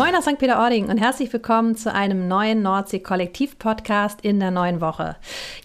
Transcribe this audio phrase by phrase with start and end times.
[0.00, 0.38] Moin aus St.
[0.38, 5.16] Peter-Ording und herzlich willkommen zu einem neuen Nordsee-Kollektiv-Podcast in der neuen Woche.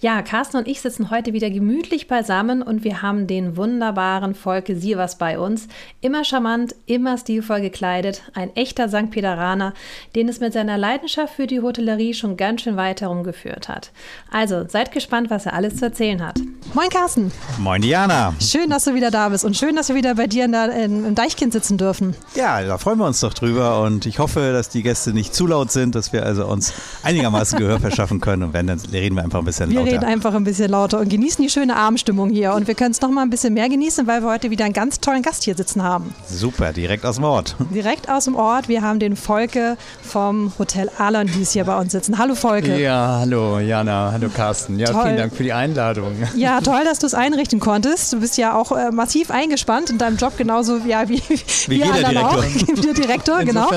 [0.02, 4.76] Ja, Carsten und ich sitzen heute wieder gemütlich beisammen und wir haben den wunderbaren Volke
[4.76, 5.70] Sievers bei uns.
[6.02, 9.10] Immer charmant, immer stilvoll gekleidet, ein echter St.
[9.10, 9.74] Peteraner,
[10.18, 13.94] den es mit seiner Leidenschaft für die Hotellerie schon ganz schön weit herumgeführt hat.
[14.30, 16.42] Also, seid gespannt, was er alles zu erzählen hat.
[16.74, 17.32] Moin Carsten.
[17.58, 18.34] Moin Diana.
[18.42, 20.74] Schön, dass du wieder da bist und schön, dass wir wieder bei dir in der,
[20.74, 22.18] in, im Deichkind sitzen dürfen.
[22.36, 25.36] Ja, da freuen wir uns doch drüber und ich hoffe, hoffe, dass die Gäste nicht
[25.36, 28.42] zu laut sind, dass wir also uns einigermaßen Gehör verschaffen können.
[28.42, 29.86] Und wenn, dann reden wir einfach ein bisschen wir lauter.
[29.86, 32.56] Wir reden einfach ein bisschen lauter und genießen die schöne Abendstimmung hier.
[32.56, 34.74] Und wir können es noch mal ein bisschen mehr genießen, weil wir heute wieder einen
[34.74, 36.16] ganz tollen Gast hier sitzen haben.
[36.28, 37.56] Super, direkt aus dem Ort.
[37.70, 38.68] Direkt aus dem Ort.
[38.68, 42.18] Wir haben den Volke vom Hotel Alandis hier bei uns sitzen.
[42.18, 42.80] Hallo Volke.
[42.82, 44.80] Ja, hallo Jana, hallo Carsten.
[44.80, 45.04] Ja, toll.
[45.04, 46.14] vielen Dank für die Einladung.
[46.36, 48.12] Ja, toll, dass du es einrichten konntest.
[48.12, 51.76] Du bist ja auch äh, massiv eingespannt in deinem Job, genauso ja, wie, wie, wie
[51.76, 52.40] jeder Direktor.
[52.40, 52.44] Auch.
[52.76, 53.70] wie der Direktor, genau.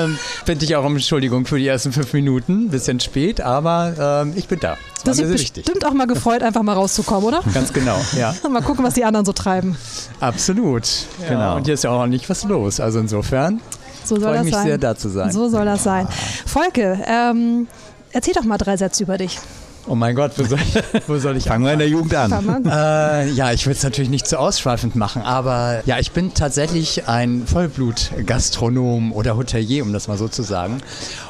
[0.45, 2.69] Bitte ich auch um Entschuldigung für die ersten fünf Minuten.
[2.69, 4.77] Bisschen spät, aber ähm, ich bin da.
[4.95, 5.85] Das, das ist bestimmt wichtig.
[5.85, 7.41] auch mal gefreut, einfach mal rauszukommen, oder?
[7.53, 8.33] Ganz genau, ja.
[8.49, 9.77] mal gucken, was die anderen so treiben.
[10.19, 10.87] Absolut.
[11.21, 11.55] Ja, genau.
[11.55, 12.79] Und hier ist ja auch nicht was los.
[12.79, 13.61] Also insofern
[14.03, 14.65] so soll freue ich mich sein.
[14.65, 15.31] sehr, da zu sein.
[15.31, 16.07] So soll das sein.
[16.45, 17.67] Volke, ähm,
[18.11, 19.39] erzähl doch mal drei Sätze über dich.
[19.87, 20.59] Oh mein Gott, wo soll,
[21.07, 22.65] wo soll ich Fangen wir in der Jugend an.
[22.65, 27.07] Äh, ja, ich will es natürlich nicht zu ausschweifend machen, aber ja, ich bin tatsächlich
[27.07, 30.81] ein Vollblut-Gastronom oder Hotelier, um das mal so zu sagen.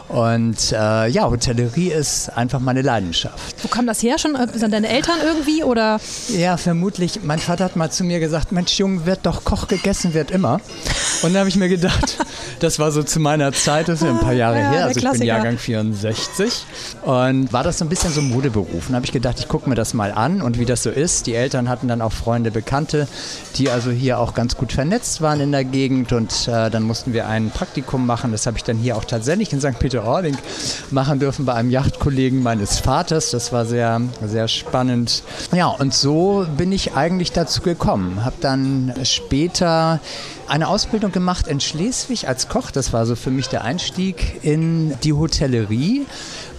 [0.09, 3.55] Und äh, ja, Hotellerie ist einfach meine Leidenschaft.
[3.61, 4.35] Wo kam das her schon?
[4.53, 5.99] Sind deine Eltern irgendwie oder?
[6.29, 7.21] Ja, vermutlich.
[7.23, 10.61] Mein Vater hat mal zu mir gesagt, Mensch, Junge, wird doch Koch gegessen, wird immer.
[11.21, 12.17] Und da habe ich mir gedacht,
[12.59, 14.99] das war so zu meiner Zeit, das ist ja ein paar Jahre ja, her, also
[14.99, 16.65] ich bin Jahrgang 64.
[17.03, 18.89] Und war das so ein bisschen so ein Modeberuf.
[18.89, 21.27] Und habe ich gedacht, ich gucke mir das mal an und wie das so ist.
[21.27, 23.07] Die Eltern hatten dann auch Freunde, Bekannte,
[23.57, 26.13] die also hier auch ganz gut vernetzt waren in der Gegend.
[26.13, 28.31] Und äh, dann mussten wir ein Praktikum machen.
[28.31, 29.77] Das habe ich dann hier auch tatsächlich in St.
[29.77, 30.37] Peter Ording
[30.92, 33.32] machen dürfen bei einem Yachtkollegen meines Vaters.
[33.32, 35.23] Das war sehr, sehr spannend.
[35.54, 38.23] Ja, und so bin ich eigentlich dazu gekommen.
[38.23, 39.99] Habe dann später
[40.48, 42.71] eine Ausbildung gemacht in Schleswig als Koch.
[42.71, 46.05] Das war so für mich der Einstieg in die Hotellerie,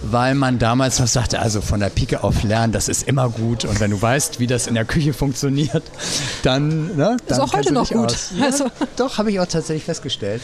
[0.01, 3.65] weil man damals noch sagte, also von der Pike auf lernen, das ist immer gut.
[3.65, 5.83] Und wenn du weißt, wie das in der Küche funktioniert,
[6.43, 6.95] dann.
[6.95, 8.15] Ne, dann ist auch heute noch gut.
[8.37, 8.67] Ja, also.
[8.95, 10.41] Doch, habe ich auch tatsächlich festgestellt.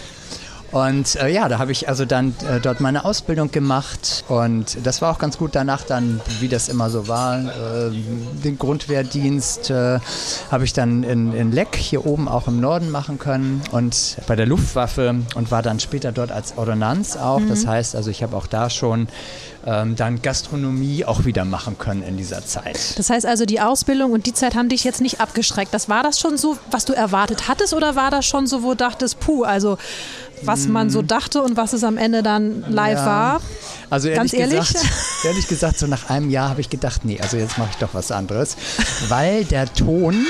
[0.72, 5.02] Und äh, ja, da habe ich also dann äh, dort meine Ausbildung gemacht und das
[5.02, 7.92] war auch ganz gut danach dann, wie das immer so war, äh,
[8.44, 10.00] den Grundwehrdienst äh,
[10.52, 14.36] habe ich dann in, in Leck hier oben auch im Norden machen können und bei
[14.36, 17.40] der Luftwaffe und war dann später dort als Ordonnanz auch.
[17.40, 17.50] Mhm.
[17.50, 19.08] Das heißt also, ich habe auch da schon
[19.68, 22.98] ähm, dann Gastronomie auch wieder machen können in dieser Zeit.
[22.98, 25.74] Das heißt also, die Ausbildung und die Zeit haben dich jetzt nicht abgeschreckt.
[25.74, 28.70] Das war das schon so, was du erwartet hattest oder war das schon so, wo
[28.70, 29.78] du dachtest, puh, also
[30.44, 33.06] was man so dachte und was es am Ende dann live ja.
[33.06, 33.42] war.
[33.90, 34.74] Also ehrlich, Ganz ehrlich?
[34.74, 34.86] Gesagt,
[35.24, 37.94] ehrlich gesagt, so nach einem Jahr habe ich gedacht, nee, also jetzt mache ich doch
[37.94, 38.58] was anderes.
[39.08, 40.26] Weil der Ton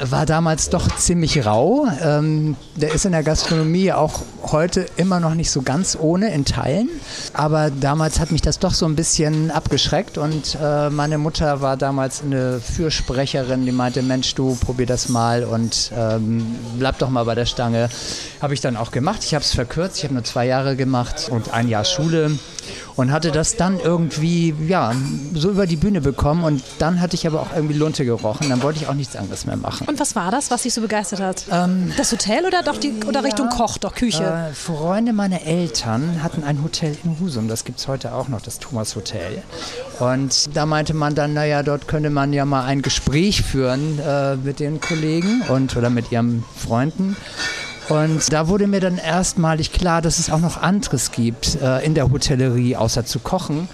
[0.00, 1.86] war damals doch ziemlich rau.
[2.02, 6.44] Ähm, der ist in der Gastronomie auch heute immer noch nicht so ganz ohne in
[6.44, 6.88] Teilen.
[7.32, 11.76] Aber damals hat mich das doch so ein bisschen abgeschreckt und äh, meine Mutter war
[11.76, 17.24] damals eine Fürsprecherin, die meinte, Mensch, du probier das mal und ähm, bleib doch mal
[17.24, 17.88] bei der Stange.
[18.40, 19.24] Habe ich dann auch gemacht.
[19.24, 19.98] Ich habe es verkürzt.
[19.98, 22.38] Ich habe nur zwei Jahre gemacht und ein Jahr Schule
[22.96, 24.92] und hatte das dann irgendwie ja
[25.34, 28.48] so über die Bühne bekommen und dann hatte ich aber auch irgendwie Lunte gerochen.
[28.48, 29.86] Dann wollte ich auch nichts anderes mehr machen.
[29.86, 31.44] Und was war das, was dich so begeistert hat?
[31.50, 34.24] Ähm, das Hotel oder doch die oder ja, Richtung Koch, doch Küche?
[34.24, 37.48] Äh, Freunde meiner Eltern hatten ein Hotel in Husum.
[37.48, 39.42] Das gibt es heute auch noch, das Thomas Hotel.
[39.98, 44.36] Und da meinte man dann, naja, dort könnte man ja mal ein Gespräch führen äh,
[44.36, 47.16] mit den Kollegen und oder mit ihren Freunden.
[47.88, 51.94] Und da wurde mir dann erstmalig klar, dass es auch noch anderes gibt äh, in
[51.94, 53.68] der Hotellerie, außer zu kochen.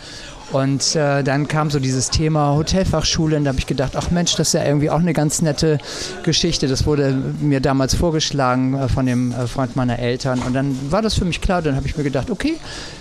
[0.52, 4.36] Und äh, dann kam so dieses Thema Hotelfachschule und da habe ich gedacht, ach Mensch,
[4.36, 5.78] das ist ja irgendwie auch eine ganz nette
[6.24, 6.68] Geschichte.
[6.68, 11.00] Das wurde mir damals vorgeschlagen äh, von dem äh, Freund meiner Eltern und dann war
[11.00, 11.62] das für mich klar.
[11.62, 12.56] Dann habe ich mir gedacht, okay,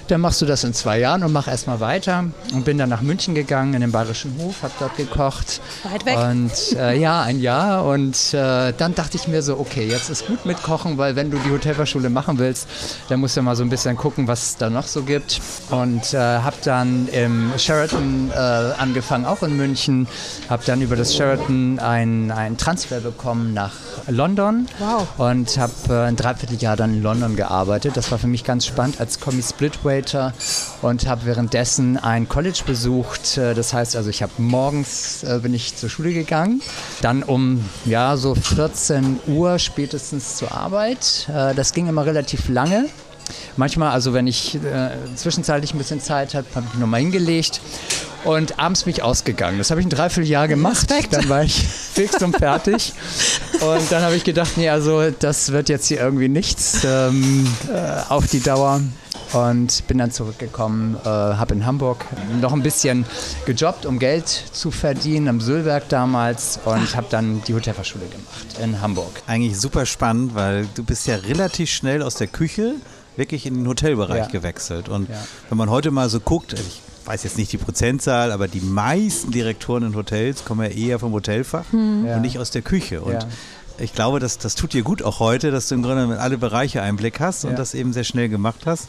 [0.08, 2.26] dann machst du das in zwei Jahren und mach erstmal weiter.
[2.54, 5.62] Und bin dann nach München gegangen, in den Bayerischen Hof, habe dort gekocht.
[5.84, 6.18] Weit weg.
[6.18, 7.86] Und äh, ja, ein Jahr.
[7.86, 11.32] Und äh, dann dachte ich mir so, okay, jetzt ist gut mit Kochen, weil wenn
[11.32, 12.68] du die Hotelfachschule machen willst,
[13.10, 15.42] dann musst du mal so ein bisschen gucken, was es da noch so gibt.
[15.70, 20.08] Und habe dann im Sheraton äh, angefangen, auch in München.
[20.50, 23.74] Habe dann über das Sheraton einen Transfer bekommen nach
[24.08, 24.68] London.
[24.80, 25.08] Wow.
[25.18, 27.96] Und habe äh, ein Dreivierteljahr dann in London gearbeitet.
[27.96, 30.34] Das war für mich ganz spannend als Kommi Splitway Operator
[30.82, 33.38] und habe währenddessen ein College besucht.
[33.38, 36.62] Äh, das heißt also, ich habe morgens äh, bin ich zur Schule gegangen,
[37.02, 41.28] dann um ja so 14 Uhr spätestens zur Arbeit.
[41.30, 42.90] Äh, das ging immer relativ lange.
[43.58, 47.62] Manchmal, also wenn ich äh, zwischenzeitlich ein bisschen Zeit habe, habe ich nochmal hingelegt
[48.24, 49.58] und abends bin ich ausgegangen.
[49.58, 50.92] Das habe ich ein Dreivierteljahr gemacht.
[50.92, 51.14] Respekt.
[51.14, 51.54] Dann war ich
[51.94, 52.94] fix und fertig.
[53.62, 58.10] Und dann habe ich gedacht, nee, also das wird jetzt hier irgendwie nichts ähm, äh,
[58.10, 58.82] auf die Dauer
[59.34, 62.06] und bin dann zurückgekommen, äh, habe in Hamburg
[62.42, 63.06] noch ein bisschen
[63.46, 68.82] gejobbt, um Geld zu verdienen, am Sülwerk damals und habe dann die Hotelfachschule gemacht in
[68.82, 69.22] Hamburg.
[69.28, 72.76] Eigentlich super spannend, weil du bist ja relativ schnell aus der Küche
[73.16, 74.32] wirklich in den Hotelbereich ja.
[74.32, 74.90] gewechselt.
[74.90, 75.16] Und ja.
[75.50, 78.62] wenn man heute mal so guckt, also ich weiß jetzt nicht die Prozentzahl, aber die
[78.62, 82.06] meisten Direktoren in Hotels kommen ja eher vom Hotelfach hm.
[82.06, 83.02] und nicht aus der Küche.
[83.02, 83.26] Und
[83.80, 86.38] ich glaube, das, das tut dir gut auch heute, dass du im Grunde mit alle
[86.38, 88.88] Bereiche Einblick hast und das eben sehr schnell gemacht hast.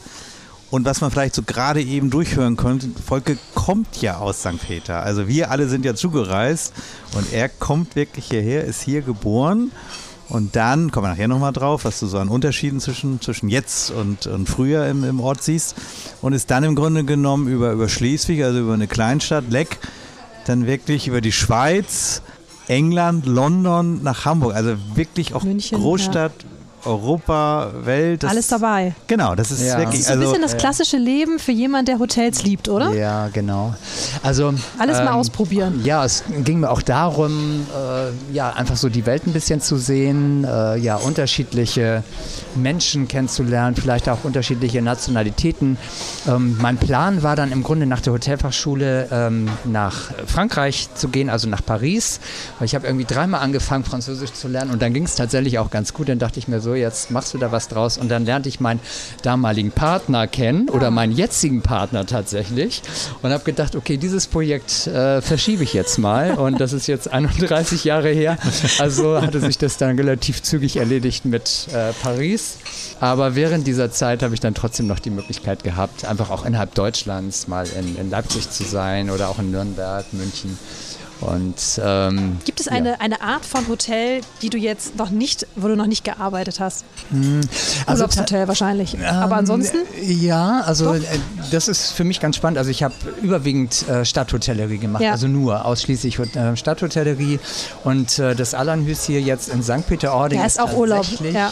[0.69, 4.59] Und was man vielleicht so gerade eben durchhören konnte, Volke kommt ja aus St.
[4.59, 5.03] Peter.
[5.03, 6.73] Also wir alle sind ja zugereist
[7.15, 9.71] und er kommt wirklich hierher, ist hier geboren.
[10.29, 13.91] Und dann, kommen wir nachher nochmal drauf, was du so an Unterschieden zwischen, zwischen jetzt
[13.91, 15.75] und, und früher im, im Ort siehst.
[16.21, 19.79] Und ist dann im Grunde genommen über, über Schleswig, also über eine Kleinstadt, Leck,
[20.45, 22.21] dann wirklich über die Schweiz,
[22.67, 24.55] England, London nach Hamburg.
[24.55, 26.49] Also wirklich auch München, Großstadt, ja.
[26.85, 28.25] Europa, Welt.
[28.25, 28.93] Alles dabei.
[29.07, 29.77] Genau, das ist ja.
[29.77, 30.01] wirklich.
[30.01, 32.93] Das ist ein bisschen das klassische Leben für jemanden, der Hotels liebt, oder?
[32.93, 33.73] Ja, genau.
[34.21, 35.81] Also alles ähm, mal ausprobieren.
[35.83, 39.77] Ja, es ging mir auch darum, äh, ja einfach so die Welt ein bisschen zu
[39.77, 42.03] sehen, äh, ja unterschiedliche
[42.55, 45.77] Menschen kennenzulernen, vielleicht auch unterschiedliche Nationalitäten.
[46.27, 51.29] Ähm, mein Plan war dann im Grunde nach der Hotelfachschule ähm, nach Frankreich zu gehen,
[51.29, 52.19] also nach Paris.
[52.61, 55.93] Ich habe irgendwie dreimal angefangen, Französisch zu lernen und dann ging es tatsächlich auch ganz
[55.93, 56.09] gut.
[56.09, 57.97] Dann dachte ich mir so, jetzt machst du da was draus.
[57.97, 58.79] Und dann lernte ich meinen
[59.21, 62.81] damaligen Partner kennen oder meinen jetzigen Partner tatsächlich
[63.21, 66.33] und habe gedacht, okay, dieses Projekt äh, verschiebe ich jetzt mal.
[66.35, 68.37] Und das ist jetzt 31 Jahre her.
[68.79, 72.57] Also hatte sich das dann relativ zügig erledigt mit äh, Paris.
[72.99, 76.73] Aber während dieser Zeit habe ich dann trotzdem noch die Möglichkeit gehabt, einfach auch innerhalb
[76.75, 80.57] Deutschlands mal in, in Leipzig zu sein oder auch in Nürnberg, München.
[81.23, 82.95] Und, ähm, Gibt es eine, ja.
[82.99, 86.83] eine Art von Hotel, die du jetzt noch nicht, wo du noch nicht gearbeitet hast?
[87.09, 87.41] Hm,
[87.85, 88.95] also Urlaubshotel wahrscheinlich.
[88.95, 89.77] Ähm, Aber ansonsten?
[90.01, 91.01] Ja, also äh,
[91.51, 92.57] das ist für mich ganz spannend.
[92.57, 95.11] Also ich habe überwiegend äh, Stadthotellerie gemacht, ja.
[95.11, 97.39] also nur ausschließlich äh, Stadthotellerie.
[97.83, 99.87] Und äh, das Allanhüs hier jetzt in St.
[99.87, 101.05] Peter-Ording ja, ist, ist auch Urlaub.
[101.31, 101.51] Ja.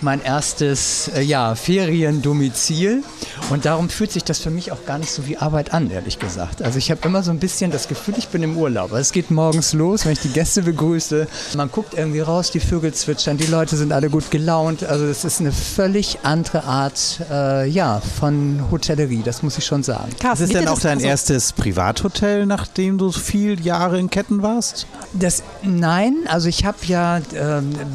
[0.00, 3.02] mein erstes äh, ja, Feriendomizil.
[3.50, 6.18] Und darum fühlt sich das für mich auch gar nicht so wie Arbeit an, ehrlich
[6.18, 6.62] gesagt.
[6.62, 8.92] Also ich habe immer so ein bisschen das Gefühl, ich bin im Urlaub.
[8.92, 11.26] Es geht morgens los, wenn ich die Gäste begrüße.
[11.56, 14.84] Man guckt irgendwie raus, die Vögel zwitschern, die Leute sind alle gut gelaunt.
[14.84, 19.82] Also es ist eine völlig andere Art äh, ja, von Hotellerie, das muss ich schon
[19.82, 20.10] sagen.
[20.18, 24.42] Carsten, ist es denn auch dein also erstes Privathotel, nachdem du viele Jahre in Ketten
[24.42, 24.86] warst?
[25.14, 27.22] Das, nein, also ich habe ja, äh,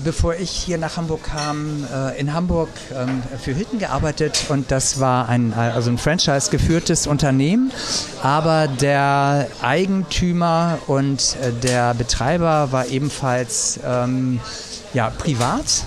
[0.03, 4.99] bevor ich hier nach Hamburg kam, äh, in Hamburg ähm, für Hilton gearbeitet und das
[4.99, 7.71] war ein, also ein Franchise geführtes Unternehmen,
[8.21, 14.39] aber der Eigentümer und und äh, der Betreiber war ebenfalls ähm,
[14.93, 15.85] ja, privat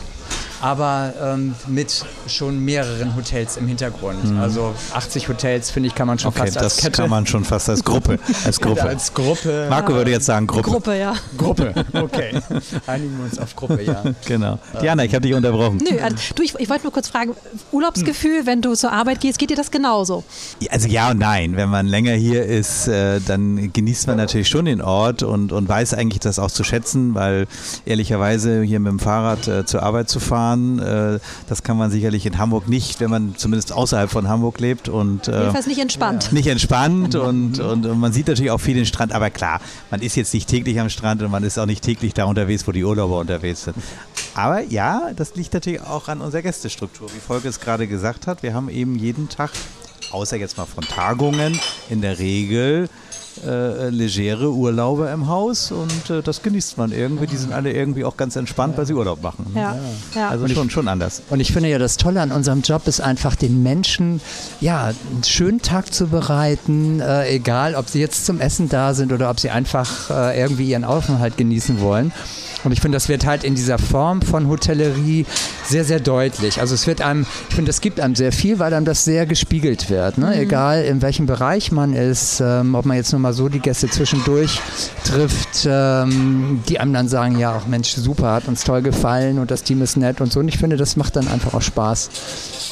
[0.61, 4.25] aber ähm, mit schon mehreren Hotels im Hintergrund.
[4.25, 4.39] Mhm.
[4.39, 7.03] Also 80 Hotels, finde ich, kann man schon okay, fast als das Kette.
[7.03, 8.19] kann man schon fast als Gruppe.
[8.45, 8.83] Als Gruppe.
[8.83, 9.67] als Gruppe.
[9.69, 10.71] Marco würde jetzt sagen Gruppe.
[10.71, 11.15] Gruppe, ja.
[11.37, 12.41] Gruppe, okay.
[12.87, 14.03] Einigen wir uns auf Gruppe, ja.
[14.27, 14.59] Genau.
[14.81, 15.79] Diana, ich habe dich unterbrochen.
[15.79, 17.35] Nö, also, du, ich, ich wollte nur kurz fragen,
[17.73, 20.25] Urlaubsgefühl, wenn du zur Arbeit gehst, geht dir das genauso?
[20.71, 21.57] Also ja und nein.
[21.57, 25.69] Wenn man länger hier ist, äh, dann genießt man natürlich schon den Ort und, und
[25.69, 27.47] weiß eigentlich das auch zu schätzen, weil
[27.85, 30.79] ehrlicherweise hier mit dem Fahrrad äh, zur Arbeit zu fahren, fahren.
[30.79, 34.89] Äh, das kann man sicherlich in Hamburg nicht, wenn man zumindest außerhalb von Hamburg lebt.
[34.89, 36.33] Und, äh, Jedenfalls nicht entspannt.
[36.33, 39.13] Nicht entspannt und, und, und, man sieht natürlich auch viel den Strand.
[39.13, 39.61] Aber klar,
[39.91, 42.67] man ist jetzt nicht täglich am Strand und man ist auch nicht täglich da unterwegs,
[42.67, 43.77] wo die Urlauber unterwegs sind.
[44.35, 47.09] Aber ja, das liegt natürlich auch an unserer Gästestruktur.
[47.15, 49.51] Wie Volker es gerade gesagt hat, wir haben eben jeden Tag,
[50.11, 52.89] außer jetzt mal von Tagungen, in der Regel
[53.45, 57.27] äh, legere Urlaube im Haus und äh, das genießt man irgendwie.
[57.27, 59.47] Die sind alle irgendwie auch ganz entspannt, weil sie Urlaub machen.
[59.55, 59.61] Ne?
[59.61, 59.77] Ja.
[60.15, 60.29] ja.
[60.29, 61.23] Also schon, schon anders.
[61.31, 64.21] Und ich finde ja, das Tolle an unserem Job ist einfach, den Menschen
[64.61, 69.13] ja, einen schönen Tag zu bereiten, äh, egal ob sie jetzt zum Essen da sind
[69.13, 72.13] oder ob sie einfach äh, irgendwie ihren Aufenthalt genießen wollen.
[72.67, 75.25] Und ich finde, das wird halt in dieser Form von Hotellerie
[75.65, 76.61] sehr, sehr deutlich.
[76.61, 79.25] Also es wird einem, ich finde, es gibt einem sehr viel, weil einem das sehr
[79.25, 80.19] gespiegelt wird.
[80.19, 80.27] Ne?
[80.27, 80.33] Mhm.
[80.33, 83.89] Egal in welchem Bereich man ist, ähm, ob man jetzt nur mal so die Gäste
[83.89, 84.61] zwischendurch
[85.05, 89.51] trifft, ähm, die einem dann sagen, ja, auch Mensch, super, hat uns toll gefallen und
[89.51, 90.41] das Team ist nett und so.
[90.41, 92.11] Und ich finde, das macht dann einfach auch Spaß,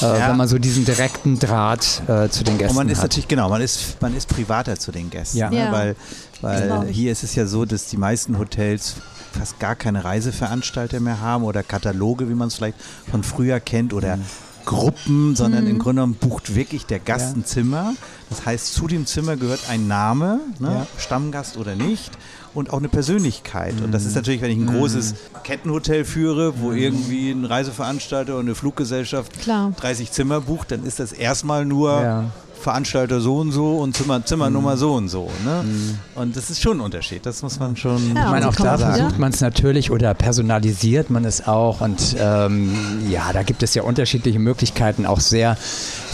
[0.02, 0.28] äh, ja.
[0.28, 2.70] wenn man so diesen direkten Draht äh, zu den Gästen hat.
[2.70, 3.04] Und man ist hat.
[3.04, 5.38] natürlich, genau, man ist, man ist privater zu den Gästen.
[5.38, 5.50] Ja.
[5.50, 5.58] Ne?
[5.58, 5.72] ja.
[5.72, 5.96] Weil,
[6.40, 8.96] weil hier ist es ja so, dass die meisten Hotels
[9.34, 12.78] fast gar keine Reiseveranstalter mehr haben oder Kataloge, wie man es vielleicht
[13.10, 14.22] von früher kennt oder mhm.
[14.64, 15.70] Gruppen, sondern mhm.
[15.70, 17.94] im Grunde genommen bucht wirklich der Gast ein Zimmer.
[18.30, 20.86] Das heißt, zu dem Zimmer gehört ein Name, ne?
[20.98, 22.12] Stammgast oder nicht
[22.54, 23.74] und auch eine Persönlichkeit.
[23.82, 28.46] Und das ist natürlich, wenn ich ein großes Kettenhotel führe, wo irgendwie ein Reiseveranstalter und
[28.46, 29.72] eine Fluggesellschaft Klar.
[29.76, 32.24] 30 Zimmer bucht, dann ist das erstmal nur ja.
[32.64, 34.78] Veranstalter so und so und Zimmer, Zimmernummer mhm.
[34.78, 35.30] so und so.
[35.44, 35.62] Ne?
[35.64, 35.98] Mhm.
[36.14, 37.24] Und das ist schon ein Unterschied.
[37.26, 38.14] Das muss man schon.
[38.14, 41.82] Ja, ich meine, auch da versucht man es natürlich oder personalisiert man es auch.
[41.82, 42.74] Und ähm,
[43.08, 45.56] ja, da gibt es ja unterschiedliche Möglichkeiten, auch sehr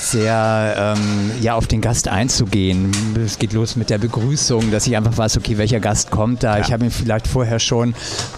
[0.01, 2.91] sehr ähm, ja, auf den Gast einzugehen.
[3.25, 6.57] Es geht los mit der Begrüßung, dass ich einfach weiß, okay, welcher Gast kommt da.
[6.57, 6.65] Ja.
[6.65, 7.95] Ich habe ihn vielleicht vorher schon,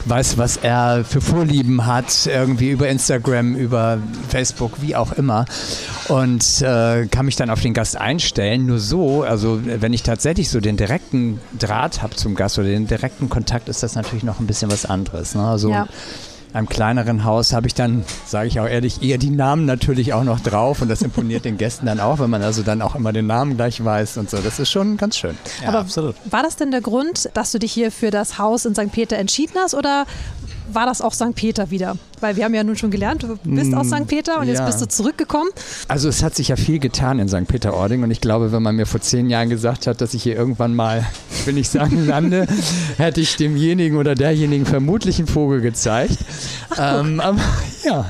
[0.07, 5.45] weiß, was er für Vorlieben hat, irgendwie über Instagram, über Facebook, wie auch immer.
[6.09, 8.66] Und äh, kann mich dann auf den Gast einstellen.
[8.66, 12.87] Nur so, also wenn ich tatsächlich so den direkten Draht habe zum Gast oder den
[12.87, 15.35] direkten Kontakt, ist das natürlich noch ein bisschen was anderes.
[15.35, 15.42] Ne?
[15.47, 15.87] Also ja
[16.52, 20.25] einem kleineren Haus habe ich dann, sage ich auch ehrlich, eher die Namen natürlich auch
[20.25, 23.12] noch drauf und das imponiert den Gästen dann auch, wenn man also dann auch immer
[23.12, 24.38] den Namen gleich weiß und so.
[24.38, 25.37] Das ist schon ganz schön.
[25.62, 26.14] Ja, Aber absolut.
[26.30, 28.92] war das denn der Grund, dass du dich hier für das Haus in St.
[28.92, 30.06] Peter entschieden hast oder
[30.73, 31.35] war das auch St.
[31.35, 31.97] Peter wieder?
[32.21, 34.07] Weil wir haben ja nun schon gelernt, du bist aus St.
[34.07, 34.54] Peter und ja.
[34.54, 35.50] jetzt bist du zurückgekommen.
[35.88, 37.49] Also es hat sich ja viel getan in St.
[37.49, 40.37] Peter-Ording und ich glaube, wenn man mir vor zehn Jahren gesagt hat, dass ich hier
[40.37, 42.47] irgendwann mal, ich will nicht sagen lande,
[42.97, 46.19] hätte ich demjenigen oder derjenigen vermutlich einen Vogel gezeigt.
[46.78, 47.40] ähm, aber
[47.85, 48.07] ja,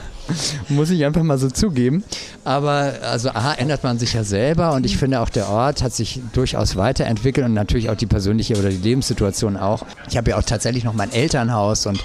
[0.69, 2.05] muss ich einfach mal so zugeben.
[2.45, 5.93] Aber also A, ändert man sich ja selber und ich finde auch der Ort hat
[5.93, 9.85] sich durchaus weiterentwickelt und natürlich auch die persönliche oder die Lebenssituation auch.
[10.09, 12.01] Ich habe ja auch tatsächlich noch mein Elternhaus und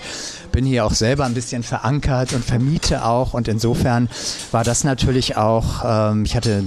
[0.57, 4.09] bin hier auch selber ein bisschen verankert und vermiete auch und insofern
[4.51, 6.63] war das natürlich auch, ähm, ich hatte,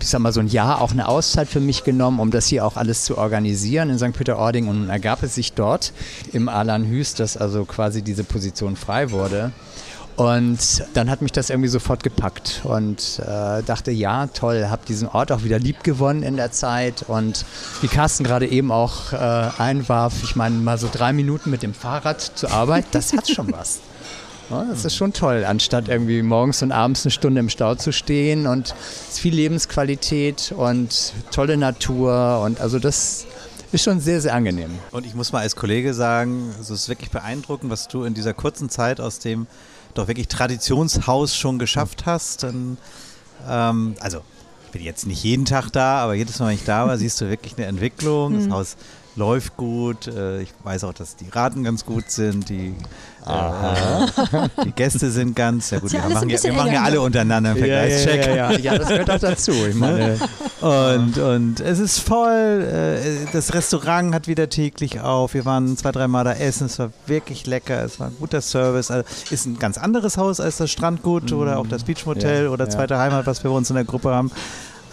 [0.00, 2.66] ich sag mal, so ein Jahr auch eine Auszeit für mich genommen, um das hier
[2.66, 4.12] auch alles zu organisieren in St.
[4.12, 5.92] Peter-Ording und ergab es sich dort
[6.32, 9.52] im Alan Hüst, dass also quasi diese Position frei wurde.
[10.18, 15.06] Und dann hat mich das irgendwie sofort gepackt und äh, dachte, ja, toll, habe diesen
[15.06, 17.04] Ort auch wieder lieb gewonnen in der Zeit.
[17.06, 17.44] Und
[17.82, 21.72] wie Carsten gerade eben auch äh, einwarf, ich meine, mal so drei Minuten mit dem
[21.72, 23.78] Fahrrad zur Arbeit, das hat schon was.
[24.50, 28.46] Das ist schon toll, anstatt irgendwie morgens und abends eine Stunde im Stau zu stehen.
[28.46, 28.74] Und
[29.12, 32.40] viel Lebensqualität und tolle Natur.
[32.42, 33.26] Und also das
[33.72, 34.70] ist schon sehr, sehr angenehm.
[34.90, 38.32] Und ich muss mal als Kollege sagen, es ist wirklich beeindruckend, was du in dieser
[38.32, 39.46] kurzen Zeit aus dem
[39.98, 42.78] doch wirklich Traditionshaus schon geschafft hast, dann,
[43.48, 44.22] ähm, also
[44.66, 47.20] ich bin jetzt nicht jeden Tag da, aber jedes Mal, wenn ich da war, siehst
[47.20, 48.34] du wirklich eine Entwicklung.
[48.34, 48.52] Das mhm.
[48.52, 48.76] Haus
[49.18, 50.06] läuft gut.
[50.06, 52.48] Äh, ich weiß auch, dass die Raten ganz gut sind.
[52.48, 52.74] Die,
[53.26, 57.50] äh, die Gäste sind ganz, ja gut, wir machen, ja, wir machen ja alle untereinander
[57.50, 58.26] einen Vergleichscheck.
[58.26, 59.52] Ja, ja, ja, ja, das gehört auch dazu.
[59.52, 60.18] Ich meine,
[60.60, 62.62] und, und es ist voll.
[62.62, 65.34] Äh, das Restaurant hat wieder täglich auf.
[65.34, 66.66] Wir waren zwei, dreimal da essen.
[66.66, 67.84] Es war wirklich lecker.
[67.84, 68.90] Es war ein guter Service.
[68.90, 71.38] Also ist ein ganz anderes Haus als das Strandgut mhm.
[71.38, 74.30] oder auch das Beachmotel oder Zweite Heimat, was wir bei uns in der Gruppe haben.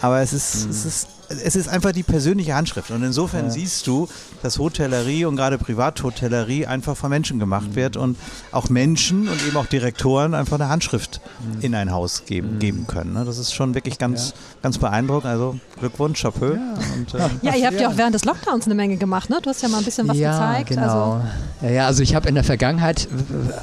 [0.00, 0.70] Aber es ist, mhm.
[0.70, 2.90] es ist es ist einfach die persönliche Handschrift.
[2.90, 3.50] Und insofern ja.
[3.50, 4.08] siehst du,
[4.42, 7.76] dass Hotellerie und gerade Privathotellerie einfach von Menschen gemacht mhm.
[7.76, 8.16] wird und
[8.52, 11.60] auch Menschen und eben auch Direktoren einfach eine Handschrift mhm.
[11.62, 12.58] in ein Haus geben, mhm.
[12.58, 13.12] geben können.
[13.12, 13.24] Ne?
[13.24, 14.34] Das ist schon wirklich ganz, ja.
[14.62, 15.30] ganz beeindruckend.
[15.30, 16.54] Also Glückwunsch, Chapeau.
[16.54, 19.30] Ja, und, äh, ja ihr habt ja auch während des Lockdowns eine Menge gemacht.
[19.30, 19.38] Ne?
[19.42, 20.68] Du hast ja mal ein bisschen was gezeigt.
[20.70, 20.82] Genau.
[20.82, 21.26] Also
[21.62, 23.08] ja, ja, also ich habe in der Vergangenheit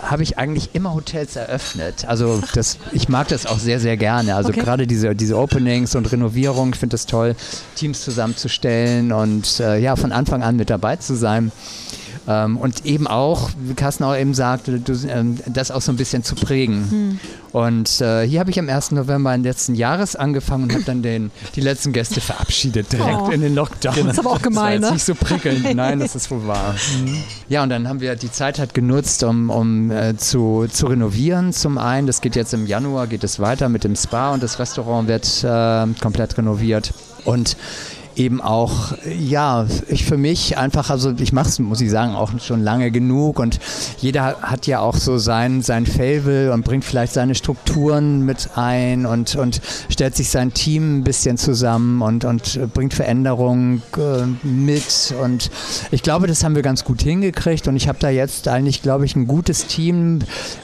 [0.03, 2.05] habe ich eigentlich immer Hotels eröffnet.
[2.07, 4.35] Also das, ich mag das auch sehr, sehr gerne.
[4.35, 4.61] Also okay.
[4.61, 7.35] gerade diese, diese Openings und Renovierung, ich finde das toll.
[7.75, 11.51] Teams zusammenzustellen und äh, ja, von Anfang an mit dabei zu sein.
[12.27, 15.97] Ähm, und eben auch, wie Carsten auch eben sagte, du, ähm, das auch so ein
[15.97, 16.89] bisschen zu prägen.
[16.89, 17.19] Hm.
[17.51, 18.91] Und äh, hier habe ich am 1.
[18.91, 23.29] November letzten Jahres angefangen und habe dann den, die letzten Gäste verabschiedet, direkt oh.
[23.29, 23.95] in den Lockdown.
[23.95, 25.13] Das ist aber auch gemein, das war jetzt ne?
[25.13, 25.75] nicht so prickelnd.
[25.75, 26.75] Nein, das ist wohl wahr.
[26.99, 27.17] Mhm.
[27.49, 31.51] Ja, und dann haben wir die Zeit halt genutzt, um, um äh, zu, zu renovieren.
[31.51, 34.59] Zum einen, das geht jetzt im Januar, geht es weiter mit dem Spa und das
[34.59, 36.93] Restaurant wird äh, komplett renoviert.
[37.25, 37.55] Und
[38.15, 42.31] eben auch, ja, ich für mich einfach, also ich mache es, muss ich sagen, auch
[42.39, 43.59] schon lange genug und
[43.99, 49.05] jeder hat ja auch so sein, sein Fable und bringt vielleicht seine Strukturen mit ein
[49.05, 55.13] und, und stellt sich sein Team ein bisschen zusammen und, und bringt Veränderungen äh, mit
[55.21, 55.49] und
[55.91, 59.05] ich glaube, das haben wir ganz gut hingekriegt und ich habe da jetzt eigentlich, glaube
[59.05, 60.19] ich, ein gutes Team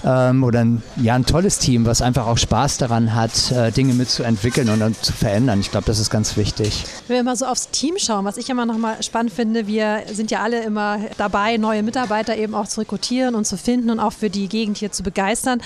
[0.06, 3.94] ähm, oder ein, ja, ein tolles Team, was einfach auch Spaß daran hat, äh, Dinge
[3.94, 5.60] mitzuentwickeln und, und zu verändern.
[5.60, 6.86] Ich glaube, das ist ganz wichtig.
[7.08, 10.32] Wenn wir so aufs Team schauen, was ich immer noch mal spannend finde, wir sind
[10.32, 14.14] ja alle immer dabei, neue Mitarbeiter eben auch zu rekrutieren und zu finden und auch
[14.14, 15.62] für die Gegend hier zu begeistern.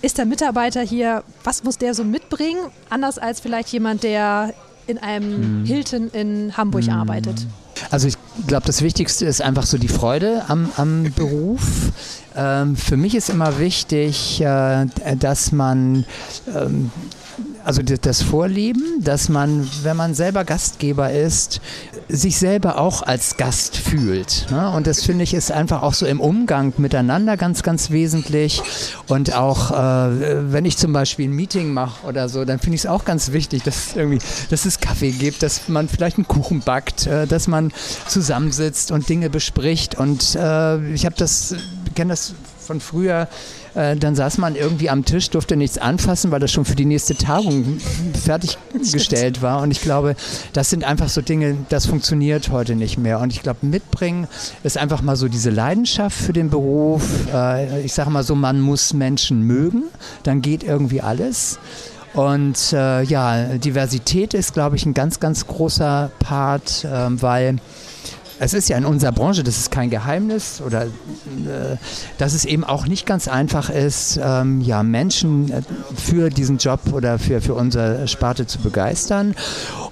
[0.00, 4.54] Ist der Mitarbeiter hier, was muss der so mitbringen, anders als vielleicht jemand, der
[4.86, 5.64] in einem hm.
[5.64, 6.92] Hilton in Hamburg hm.
[6.92, 7.46] arbeitet?
[7.90, 8.14] Also ich
[8.46, 11.92] glaube, das Wichtigste ist einfach so die Freude am, am Beruf.
[12.36, 14.86] Ähm, für mich ist immer wichtig, äh,
[15.18, 16.04] dass man
[16.54, 16.90] ähm,
[17.64, 21.60] also das Vorleben, dass man, wenn man selber Gastgeber ist,
[22.08, 24.46] sich selber auch als Gast fühlt.
[24.50, 24.70] Ne?
[24.70, 28.62] Und das finde ich ist einfach auch so im Umgang miteinander ganz, ganz wesentlich.
[29.08, 32.82] Und auch äh, wenn ich zum Beispiel ein Meeting mache oder so, dann finde ich
[32.82, 36.60] es auch ganz wichtig, dass, irgendwie, dass es Kaffee gibt, dass man vielleicht einen Kuchen
[36.60, 37.72] backt, äh, dass man
[38.06, 39.96] zusammensitzt und Dinge bespricht.
[39.96, 41.54] Und äh, ich habe das,
[41.94, 43.28] kenne das von früher
[43.78, 46.84] äh, dann saß man irgendwie am Tisch, durfte nichts anfassen, weil das schon für die
[46.84, 47.78] nächste Tagung
[48.24, 49.62] fertiggestellt war.
[49.62, 50.16] Und ich glaube,
[50.52, 53.20] das sind einfach so Dinge, das funktioniert heute nicht mehr.
[53.20, 54.26] Und ich glaube, mitbringen
[54.64, 57.02] ist einfach mal so diese Leidenschaft für den Beruf.
[57.32, 59.84] Äh, ich sage mal so, man muss Menschen mögen,
[60.24, 61.60] dann geht irgendwie alles.
[62.14, 67.58] Und äh, ja, Diversität ist, glaube ich, ein ganz, ganz großer Part, äh, weil
[68.40, 71.76] es ist ja in unserer Branche, das ist kein Geheimnis, oder äh,
[72.18, 75.62] dass es eben auch nicht ganz einfach ist, ähm, ja, Menschen äh,
[75.96, 79.34] für diesen Job oder für, für unsere Sparte zu begeistern.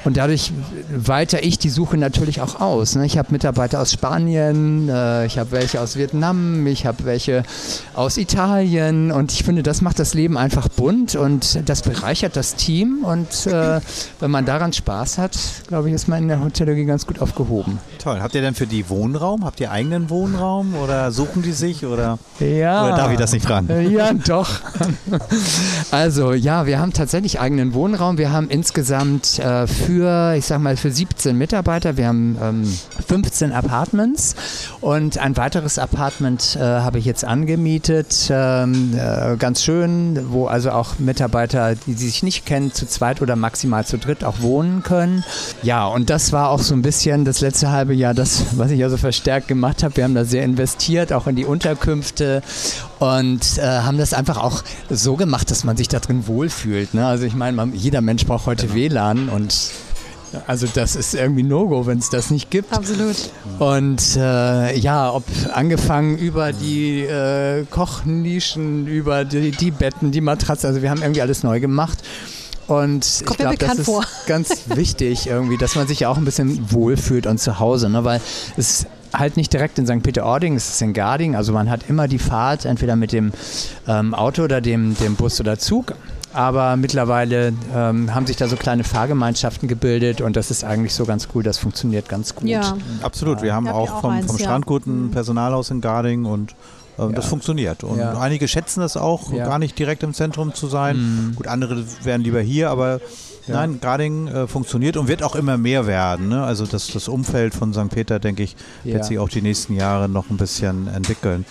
[0.04, 0.52] Und dadurch
[0.94, 2.94] weiter ich die Suche natürlich auch aus.
[2.94, 3.06] Ne?
[3.06, 7.42] Ich habe Mitarbeiter aus Spanien, äh, ich habe welche aus Vietnam, ich habe welche
[7.94, 12.54] aus Italien und ich finde, das macht das Leben einfach bunt und das bereichert das
[12.54, 13.80] Team und äh,
[14.20, 15.36] wenn man daran Spaß hat,
[15.66, 17.80] glaube ich, ist man in der Hotellerie ganz gut aufgehoben.
[17.98, 18.20] Toll.
[18.20, 19.44] Habt ihr denn für die Wohnraum?
[19.44, 22.86] Habt ihr eigenen Wohnraum oder suchen die sich oder, ja.
[22.86, 23.90] oder darf ich das nicht fragen?
[23.90, 24.48] Ja, doch.
[25.90, 28.18] Also ja, wir haben tatsächlich eigenen Wohnraum.
[28.18, 31.96] Wir haben insgesamt äh, für ich sag mal, für 17 Mitarbeiter.
[31.96, 32.78] Wir haben ähm,
[33.08, 34.34] 15 Apartments
[34.80, 38.28] und ein weiteres Apartment äh, habe ich jetzt angemietet.
[38.30, 43.36] Ähm, äh, ganz schön, wo also auch Mitarbeiter, die sich nicht kennen, zu zweit oder
[43.36, 45.24] maximal zu dritt auch wohnen können.
[45.62, 48.82] Ja, und das war auch so ein bisschen das letzte halbe Jahr das, was ich
[48.82, 49.96] also verstärkt gemacht habe.
[49.96, 52.42] Wir haben da sehr investiert, auch in die Unterkünfte
[52.98, 56.94] und äh, haben das einfach auch so gemacht, dass man sich da drin wohlfühlt.
[56.94, 57.06] Ne?
[57.06, 58.76] Also ich meine, jeder Mensch braucht heute genau.
[58.76, 59.54] WLAN und
[60.46, 62.72] also das ist irgendwie No-Go, wenn es das nicht gibt.
[62.72, 63.16] Absolut.
[63.58, 70.66] Und äh, ja, ob angefangen über die äh, Kochnischen, über die, die Betten, die Matratze,
[70.66, 71.98] also wir haben irgendwie alles neu gemacht.
[72.68, 74.04] Und Kommt ich glaube, das ist vor.
[74.26, 78.04] ganz wichtig irgendwie, dass man sich ja auch ein bisschen wohlfühlt und zu Hause, ne?
[78.04, 78.20] weil
[78.56, 80.02] es halt nicht direkt in St.
[80.02, 83.32] Peter-Ording, es ist in Garding, also man hat immer die Fahrt entweder mit dem
[83.86, 85.94] ähm, Auto oder dem, dem Bus oder Zug
[86.36, 91.06] aber mittlerweile ähm, haben sich da so kleine Fahrgemeinschaften gebildet und das ist eigentlich so
[91.06, 92.46] ganz cool, das funktioniert ganz gut.
[92.46, 92.76] Ja.
[93.02, 95.10] Absolut, wir haben auch, auch vom, eins, vom Strandgut ein mhm.
[95.12, 96.54] Personalhaus in Garding und
[96.98, 97.08] ja.
[97.08, 97.84] das funktioniert.
[97.84, 98.18] Und ja.
[98.18, 99.46] einige schätzen das auch, ja.
[99.46, 100.96] gar nicht direkt im Zentrum zu sein.
[100.96, 101.34] Mhm.
[101.36, 103.00] Gut, andere wären lieber hier, aber
[103.48, 106.28] Nein, Garding äh, funktioniert und wird auch immer mehr werden.
[106.28, 106.42] Ne?
[106.42, 107.90] Also das, das Umfeld von St.
[107.90, 111.44] Peter, denke ich, wird sich auch die nächsten Jahre noch ein bisschen entwickeln.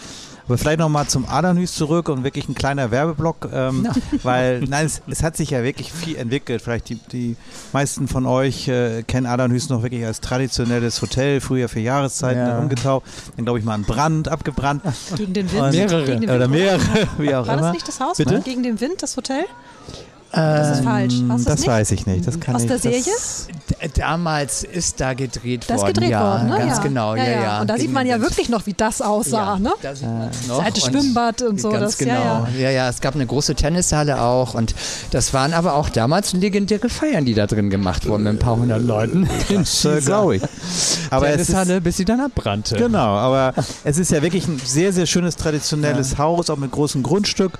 [0.48, 3.88] Aber vielleicht nochmal zum Adernüs zurück und wirklich ein kleiner Werbeblock, ähm,
[4.24, 6.62] weil nein, es, es, hat sich ja wirklich viel entwickelt.
[6.62, 7.36] Vielleicht die, die
[7.74, 12.60] meisten von euch äh, kennen Adernüs noch wirklich als traditionelles Hotel, früher für Jahreszeiten ja.
[12.60, 13.04] umgetaucht.
[13.36, 14.84] Dann glaube ich mal ein Brand, abgebrannt.
[15.16, 15.72] Gegen den Wind.
[15.72, 16.06] mehrere.
[16.06, 16.36] Gegen den Wind.
[16.36, 17.62] Oder mehrere, wie auch War immer.
[17.64, 18.18] das nicht das Haus?
[18.18, 18.42] Bitte?
[18.42, 19.46] Gegen den Wind, das Hotel?
[20.36, 21.14] Das ist falsch.
[21.30, 22.28] Hast das, das weiß ich nicht.
[22.28, 23.14] Das kann Aus ich, der Serie?
[23.96, 25.88] damals ist da gedreht das worden.
[25.88, 26.58] Das gedreht ja, worden, ne?
[26.58, 26.84] Ganz ja.
[26.84, 27.42] genau, ja, ja.
[27.42, 27.62] ja.
[27.62, 29.74] Und da sieht man ja wirklich noch, wie das aussah, ja, ne?
[29.82, 30.64] Da sieht man noch.
[30.64, 31.70] Seite Schwimmbad und so.
[31.70, 32.14] Ganz das, genau.
[32.14, 32.90] Ja, ja, ja.
[32.90, 34.76] Es gab eine große Tennishalle auch und
[35.12, 38.58] das waren aber auch damals legendäre Feiern, die da drin gemacht wurden mit ein paar
[38.58, 39.30] hundert Leuten.
[39.50, 40.42] Das äh, glaube ich.
[41.10, 42.76] Aber Tennishalle, bis sie dann abbrannte.
[42.76, 47.04] Genau, aber es ist ja wirklich ein sehr, sehr schönes traditionelles Haus, auch mit großem
[47.04, 47.54] Grundstück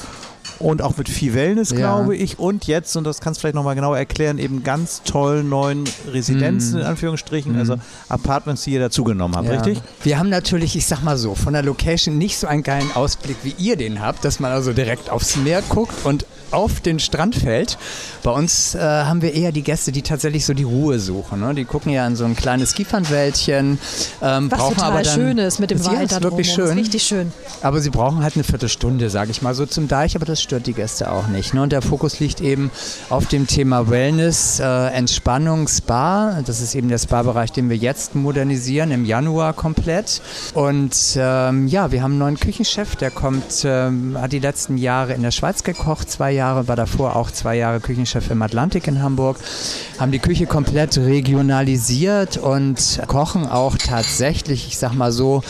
[0.60, 1.78] und auch mit viel Wellness, ja.
[1.78, 2.40] glaube ich.
[2.40, 6.78] Und jetzt, und das kannst du vielleicht nochmal genauer erklären, eben ganz tollen neuen Residenzen,
[6.78, 6.82] mm.
[6.82, 7.60] in Anführungsstrichen, mm.
[7.60, 7.76] also
[8.10, 9.56] Apartments, die ihr dazugenommen habt, ja.
[9.56, 9.82] richtig?
[10.04, 13.38] Wir haben natürlich, ich sag mal so, von der Location nicht so einen geilen Ausblick,
[13.44, 17.36] wie ihr den habt, dass man also direkt aufs Meer guckt und auf den Strand
[17.36, 17.78] fällt.
[18.24, 21.42] Bei uns äh, haben wir eher die Gäste, die tatsächlich so die Ruhe suchen.
[21.42, 21.54] Ne?
[21.54, 23.78] Die gucken ja in so ein kleines Kiefernwäldchen.
[24.22, 26.70] Ähm, Was brauchen total aber dann, schön ist mit dem Wald da wirklich schön.
[26.70, 27.32] Ist richtig schön.
[27.62, 30.66] Aber sie brauchen halt eine Viertelstunde, sage ich mal, so zum Deich, aber das stört
[30.68, 31.54] die Gäste auch nicht.
[31.54, 31.62] Ne?
[31.62, 32.72] Und der Fokus liegt eben
[33.10, 36.42] auf dem Thema Wellness, äh, Entspannung, Spa.
[36.46, 40.22] Das ist eben der Spa-Bereich, den wir jetzt modernisieren, im Januar komplett.
[40.54, 45.14] Und ähm, ja, wir haben einen neuen Küchenchef, der kommt, ähm, hat die letzten Jahre
[45.14, 49.02] in der Schweiz gekocht, zwei Jahre, war davor auch zwei Jahre Küchenchef im Atlantik in
[49.02, 49.38] Hamburg,
[50.00, 55.42] haben die Küche komplett regionalisiert und kochen auch tatsächlich, ich sag mal so,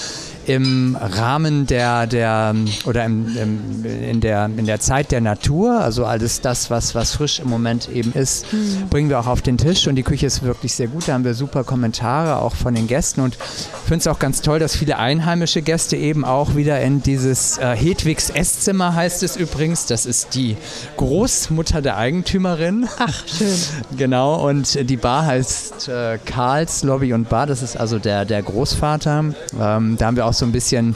[0.48, 2.56] im Rahmen der, der
[2.86, 7.16] oder im, im, in, der, in der Zeit der Natur, also alles das, was, was
[7.16, 8.90] frisch im Moment eben ist, mhm.
[8.90, 11.08] bringen wir auch auf den Tisch und die Küche ist wirklich sehr gut.
[11.08, 14.42] Da haben wir super Kommentare auch von den Gästen und ich finde es auch ganz
[14.42, 19.36] toll, dass viele einheimische Gäste eben auch wieder in dieses äh, Hedwigs Esszimmer heißt es
[19.36, 19.86] übrigens.
[19.86, 20.58] Das ist die
[20.98, 22.88] Großmutter der Eigentümerin.
[22.98, 23.56] Ach, schön.
[23.98, 27.48] genau, und die Bar heißt äh, Karls Lobby und Bar.
[27.48, 29.20] Das ist also der, der Großvater.
[29.60, 30.96] Ähm, da haben wir auch so ein bisschen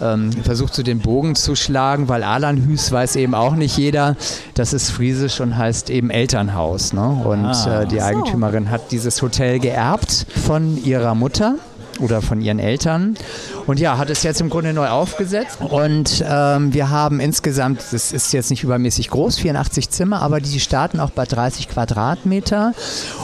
[0.00, 4.16] ähm, versucht, so den Bogen zu schlagen, weil Alanhüs weiß eben auch nicht jeder.
[4.54, 6.92] Das ist friesisch und heißt eben Elternhaus.
[6.92, 7.08] Ne?
[7.24, 11.56] Und ah, äh, die Eigentümerin hat dieses Hotel geerbt von ihrer Mutter
[12.00, 13.16] oder von ihren Eltern.
[13.66, 15.58] Und ja, hat es jetzt im Grunde neu aufgesetzt.
[15.60, 20.60] Und ähm, wir haben insgesamt, das ist jetzt nicht übermäßig groß, 84 Zimmer, aber die
[20.60, 22.74] starten auch bei 30 Quadratmeter.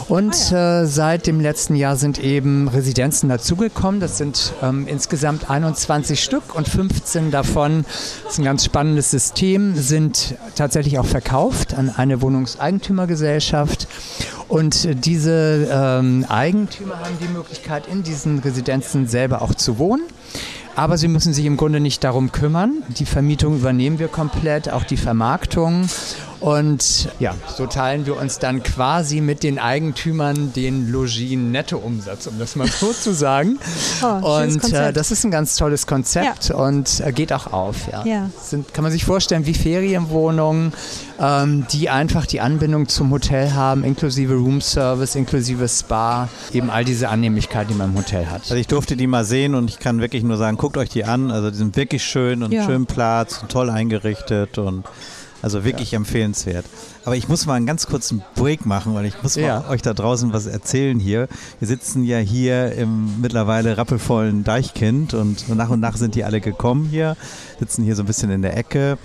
[0.07, 0.81] Und ah, ja.
[0.81, 3.99] äh, seit dem letzten Jahr sind eben Residenzen dazugekommen.
[3.99, 7.85] Das sind ähm, insgesamt 21 Stück und 15 davon,
[8.23, 13.87] das ist ein ganz spannendes System, sind tatsächlich auch verkauft an eine Wohnungseigentümergesellschaft.
[14.49, 20.01] Und diese ähm, Eigentümer haben die Möglichkeit, in diesen Residenzen selber auch zu wohnen.
[20.75, 22.83] Aber sie müssen sich im Grunde nicht darum kümmern.
[22.97, 25.87] Die Vermietung übernehmen wir komplett, auch die Vermarktung.
[26.39, 32.55] Und ja, so teilen wir uns dann quasi mit den Eigentümern den Logis-Nettoumsatz, um das
[32.55, 33.59] mal so zu sagen.
[34.01, 36.55] Oh, und äh, das ist ein ganz tolles Konzept ja.
[36.55, 37.75] und äh, geht auch auf.
[37.91, 38.05] Ja.
[38.05, 38.29] ja.
[38.41, 40.73] Sind, kann man sich vorstellen, wie Ferienwohnungen,
[41.19, 47.09] ähm, die einfach die Anbindung zum Hotel haben, inklusive Roomservice, inklusive Spa, eben all diese
[47.09, 48.43] Annehmlichkeiten, die man im Hotel hat.
[48.43, 51.03] Also ich durfte die mal sehen und ich kann wirklich nur sagen, guckt euch die
[51.03, 51.31] an.
[51.31, 52.65] Also die sind wirklich schön und ja.
[52.65, 54.85] schön Platz und toll eingerichtet und
[55.41, 55.97] also wirklich ja.
[55.97, 56.65] empfehlenswert.
[57.05, 59.67] Aber ich muss mal einen ganz kurzen Break machen, weil ich muss ja.
[59.69, 61.27] euch da draußen was erzählen hier.
[61.59, 66.41] Wir sitzen ja hier im mittlerweile rappelvollen Deichkind und nach und nach sind die alle
[66.41, 67.15] gekommen hier,
[67.59, 68.97] sitzen hier so ein bisschen in der Ecke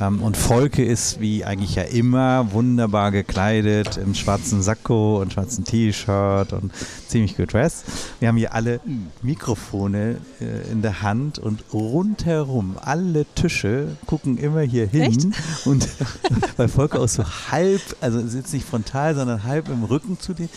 [0.00, 6.52] und Volke ist wie eigentlich ja immer wunderbar gekleidet im schwarzen Sakko und schwarzen T-Shirt
[6.52, 6.72] und
[7.08, 7.84] ziemlich gut dressed.
[8.20, 8.80] Wir haben hier alle
[9.22, 15.26] Mikrofone äh, in der Hand und rundherum alle Tische gucken immer hier hin Echt?
[15.66, 15.88] und
[16.56, 20.48] weil Volke auch so halb, also sitzt nicht frontal, sondern halb im Rücken zu dir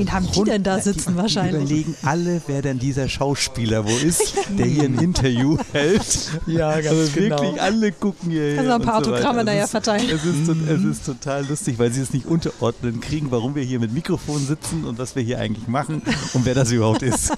[0.00, 1.68] Wen haben die denn da sitzen die, wahrscheinlich?
[1.68, 6.30] Die überlegen alle, wer denn dieser Schauspieler wo ist, der hier ein Interview hält.
[6.46, 7.42] Ja, ganz also genau.
[7.42, 8.58] wirklich alle gucken hier.
[8.58, 10.08] Also ein paar Autogramme so da ja verteilen.
[10.10, 13.80] Es ist, es ist total lustig, weil sie es nicht unterordnen kriegen, warum wir hier
[13.80, 16.02] mit Mikrofon sitzen und was wir hier eigentlich machen
[16.34, 17.32] und wer das überhaupt ist.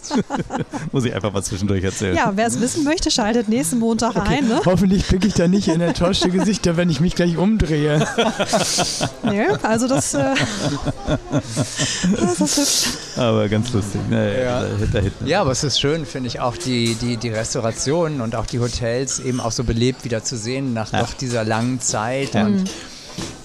[0.93, 2.17] Muss ich einfach mal zwischendurch erzählen.
[2.17, 4.39] Ja, wer es wissen möchte, schaltet nächsten Montag okay.
[4.39, 4.49] ein.
[4.49, 4.61] Ne?
[4.65, 8.07] Hoffentlich blicke ich da nicht in enttäuschte Gesichter, wenn ich mich gleich umdrehe.
[9.23, 10.35] nee, also das, äh,
[12.21, 12.99] das ist hübsch.
[13.17, 14.01] Aber ganz lustig.
[14.09, 14.43] Ne?
[14.43, 14.63] Ja.
[14.63, 18.35] Da, da ja, aber es ist schön, finde ich, auch die, die, die Restaurationen und
[18.35, 21.07] auch die Hotels eben auch so belebt wieder zu sehen nach ja.
[21.21, 22.35] dieser langen Zeit.
[22.35, 22.47] Ja.
[22.47, 22.71] Und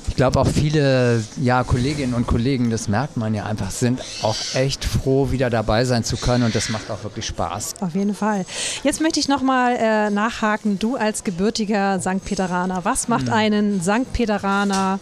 [0.07, 4.35] ich glaube auch viele ja, Kolleginnen und Kollegen, das merkt man ja einfach, sind auch
[4.55, 7.75] echt froh, wieder dabei sein zu können und das macht auch wirklich Spaß.
[7.81, 8.45] Auf jeden Fall.
[8.83, 12.25] Jetzt möchte ich nochmal äh, nachhaken, du als gebürtiger St.
[12.25, 13.33] Peteraner, was macht hm.
[13.33, 14.11] einen St.
[14.11, 14.99] Peteraner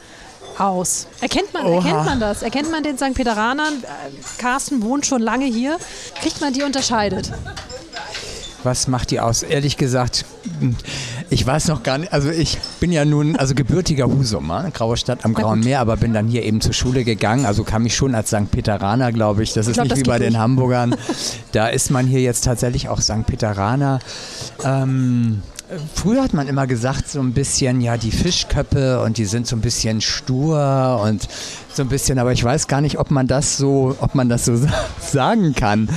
[0.57, 1.07] aus.
[1.21, 2.41] Erkennt man, erkennt man das?
[2.41, 3.13] Erkennt man den St.
[3.13, 3.73] Peteranern?
[3.83, 5.77] Äh, Carsten wohnt schon lange hier.
[6.21, 7.31] Kriegt man die unterscheidet?
[8.63, 9.43] Was macht die aus?
[9.43, 10.25] Ehrlich gesagt,
[11.35, 12.13] ich weiß noch gar nicht.
[12.13, 16.13] Also ich bin ja nun also gebürtiger Husumer, graue Stadt am Grauen Meer, aber bin
[16.13, 17.45] dann hier eben zur Schule gegangen.
[17.45, 18.49] Also kam ich schon als St.
[18.49, 19.51] Peteraner, glaube ich.
[19.51, 20.95] Das ist glaub, nicht wie bei den Hamburgern.
[21.51, 23.25] Da ist man hier jetzt tatsächlich auch St.
[23.25, 23.99] Peteraner.
[24.63, 25.41] Ähm,
[25.95, 29.55] Früher hat man immer gesagt, so ein bisschen, ja, die Fischköppe und die sind so
[29.55, 31.27] ein bisschen stur und
[31.73, 34.45] so ein bisschen, aber ich weiß gar nicht, ob man das so, ob man das
[34.45, 34.55] so
[35.01, 35.89] sagen kann.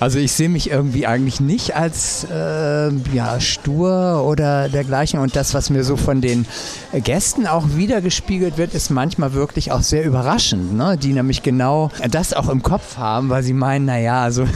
[0.00, 5.20] Also ich sehe mich irgendwie eigentlich nicht als äh, ja, stur oder dergleichen.
[5.20, 6.44] Und das, was mir so von den
[6.92, 10.98] Gästen auch wiedergespiegelt wird, ist manchmal wirklich auch sehr überraschend, ne?
[10.98, 14.46] die nämlich genau das auch im Kopf haben, weil sie meinen, naja, also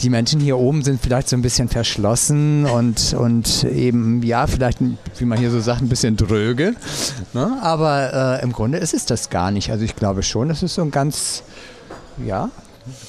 [0.00, 4.78] die Menschen hier oben sind vielleicht so ein bisschen verschlossen und, und eben, ja, vielleicht,
[5.18, 6.74] wie man hier so sagt, ein bisschen dröge.
[7.32, 7.58] Ne?
[7.60, 9.70] Aber äh, im Grunde ist es das gar nicht.
[9.70, 11.42] Also ich glaube schon, es ist so ein ganz,
[12.24, 12.50] ja,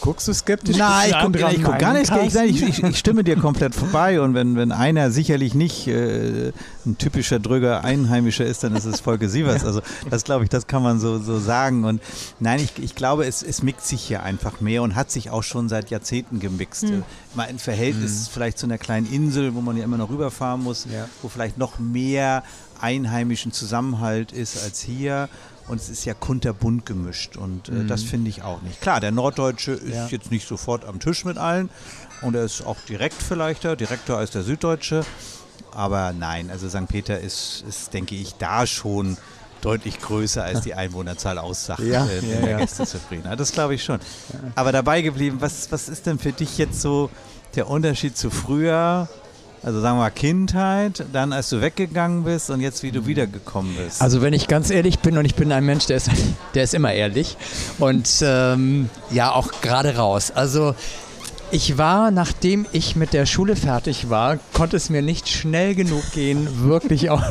[0.01, 0.77] Guckst du skeptisch?
[0.77, 2.11] Nein, ich gucke guck gar nicht.
[2.11, 4.21] Ich, ich, ich, stimme dir komplett vorbei.
[4.21, 6.51] Und wenn, wenn einer sicherlich nicht äh,
[6.85, 9.63] ein typischer Drüger Einheimischer ist, dann ist es Volke Sievers.
[9.63, 11.85] Also das glaube ich, das kann man so, so sagen.
[11.85, 12.01] Und
[12.39, 15.43] nein, ich, ich glaube, es, es mixt sich hier einfach mehr und hat sich auch
[15.43, 16.83] schon seit Jahrzehnten gemixt.
[16.83, 17.03] Mhm.
[17.33, 18.33] Mal im Verhältnis mhm.
[18.33, 21.07] vielleicht zu einer kleinen Insel, wo man ja immer noch rüberfahren muss, ja.
[21.21, 22.43] wo vielleicht noch mehr
[22.81, 25.29] einheimischen Zusammenhalt ist als hier.
[25.71, 27.87] Und es ist ja kunterbunt gemischt und äh, mhm.
[27.87, 28.81] das finde ich auch nicht.
[28.81, 30.07] Klar, der Norddeutsche ist ja.
[30.07, 31.69] jetzt nicht sofort am Tisch mit allen
[32.21, 35.05] und er ist auch direkt vielleicht da, direkter als der Süddeutsche,
[35.73, 36.87] aber nein, also St.
[36.89, 39.17] Peter ist, ist denke ich, da schon
[39.61, 42.57] deutlich größer als die Einwohnerzahl aussagt ja, äh, ja, der ja.
[42.57, 43.39] Gästezufriedenheit.
[43.39, 43.99] Das glaube ich schon.
[44.55, 47.09] Aber dabei geblieben, was, was ist denn für dich jetzt so
[47.55, 49.07] der Unterschied zu früher?
[49.63, 53.75] Also sagen wir mal Kindheit, dann als du weggegangen bist und jetzt wie du wiedergekommen
[53.75, 54.01] bist.
[54.01, 56.09] Also wenn ich ganz ehrlich bin und ich bin ein Mensch, der ist,
[56.55, 57.37] der ist immer ehrlich
[57.77, 60.31] und ähm, ja auch gerade raus.
[60.31, 60.73] Also
[61.51, 66.11] ich war, nachdem ich mit der Schule fertig war, konnte es mir nicht schnell genug
[66.11, 67.21] gehen, wirklich auch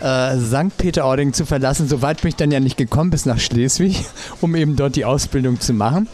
[0.00, 0.76] äh, St.
[0.76, 1.88] Peter-Ording zu verlassen.
[1.88, 4.04] Soweit bin ich dann ja nicht gekommen bis nach Schleswig,
[4.40, 6.08] um eben dort die Ausbildung zu machen.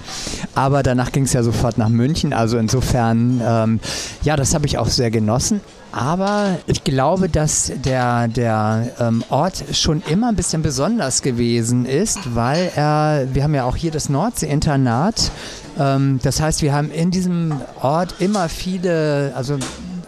[0.55, 2.33] Aber danach ging es ja sofort nach München.
[2.33, 3.81] Also insofern, ähm,
[4.23, 5.61] ja, das habe ich auch sehr genossen.
[5.91, 12.35] Aber ich glaube, dass der, der ähm, Ort schon immer ein bisschen besonders gewesen ist,
[12.35, 15.31] weil er, wir haben ja auch hier das Nordsee-Internat
[15.79, 19.59] ähm, das heißt, wir haben in diesem Ort immer viele, also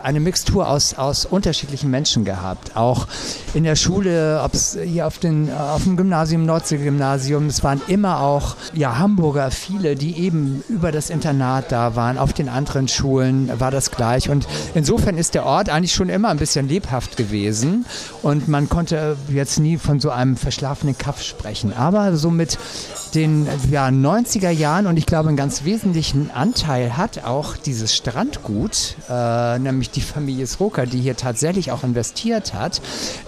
[0.02, 2.76] eine Mixtur aus, aus unterschiedlichen Menschen gehabt.
[2.76, 3.06] Auch
[3.54, 8.20] in der Schule, ob es hier auf, den, auf dem Gymnasium, Nordsee-Gymnasium, es waren immer
[8.20, 12.18] auch ja, Hamburger, viele, die eben über das Internat da waren.
[12.18, 14.30] Auf den anderen Schulen war das gleich.
[14.30, 17.84] Und insofern ist der Ort eigentlich schon immer ein bisschen lebhaft gewesen.
[18.22, 21.72] Und man konnte jetzt nie von so einem verschlafenen Kaff sprechen.
[21.72, 22.58] Aber so mit
[23.14, 28.96] den ja, 90er Jahren und ich glaube einen ganz wesentlichen Anteil hat auch dieses Strandgut,
[29.08, 32.80] äh, nämlich die Familie Sroka, die hier tatsächlich auch investiert hat,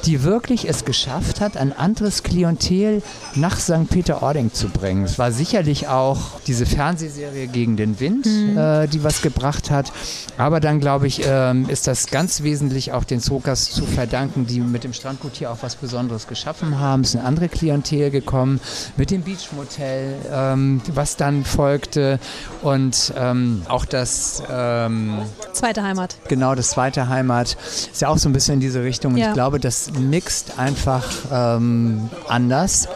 [0.05, 3.03] die wirklich es geschafft hat, ein anderes Klientel
[3.35, 3.89] nach St.
[3.89, 5.05] Peter-Ording zu bringen.
[5.05, 8.57] Es war sicherlich auch diese Fernsehserie gegen den Wind, mhm.
[8.57, 9.93] äh, die was gebracht hat,
[10.39, 14.61] aber dann glaube ich, äh, ist das ganz wesentlich auch den Srokas zu verdanken, die
[14.61, 17.03] mit dem Strandgut hier auch was Besonderes geschaffen haben.
[17.03, 18.61] Es ist eine andere Klientel gekommen
[18.97, 22.19] mit dem Beachmotel ähm, was dann folgte
[22.63, 25.19] und ähm, auch das ähm,
[25.53, 26.17] zweite Heimat.
[26.29, 27.57] Genau, das zweite Heimat
[27.93, 29.13] ist ja auch so ein bisschen in diese Richtung.
[29.13, 29.29] Und ja.
[29.29, 32.89] ich glaube, das mixt einfach ähm, anders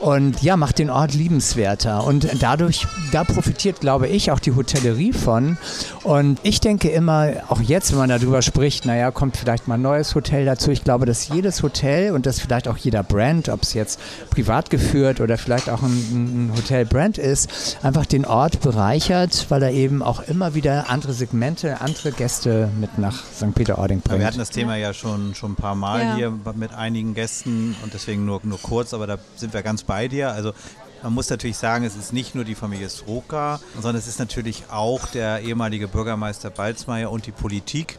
[0.00, 2.04] und ja, macht den Ort liebenswerter.
[2.04, 5.58] Und dadurch, da profitiert, glaube ich, auch die Hotellerie von.
[6.04, 9.82] Und ich denke immer, auch jetzt, wenn man darüber spricht, naja, kommt vielleicht mal ein
[9.82, 10.70] neues Hotel dazu.
[10.70, 14.70] Ich glaube, dass jedes Hotel und dass vielleicht auch jeder Brand, ob es jetzt privat
[14.70, 20.02] geführt oder vielleicht auch ein, ein Hotelbrand ist, einfach den Ort bereichert, weil er eben
[20.02, 23.54] auch immer wieder andere Segmente, andere Gäste mit nach St.
[23.54, 24.20] Peter-Ording bringt.
[24.20, 26.16] wir hatten das Thema ja schon, schon ein paar Mal ja.
[26.16, 30.06] hier mit einigen Gästen und deswegen nur, nur kurz, aber da sind wir ganz bei
[30.06, 30.30] dir.
[30.30, 30.52] Also
[31.02, 34.64] man muss natürlich sagen, es ist nicht nur die Familie Sroka, sondern es ist natürlich
[34.70, 37.98] auch der ehemalige Bürgermeister Balzmeier und die Politik,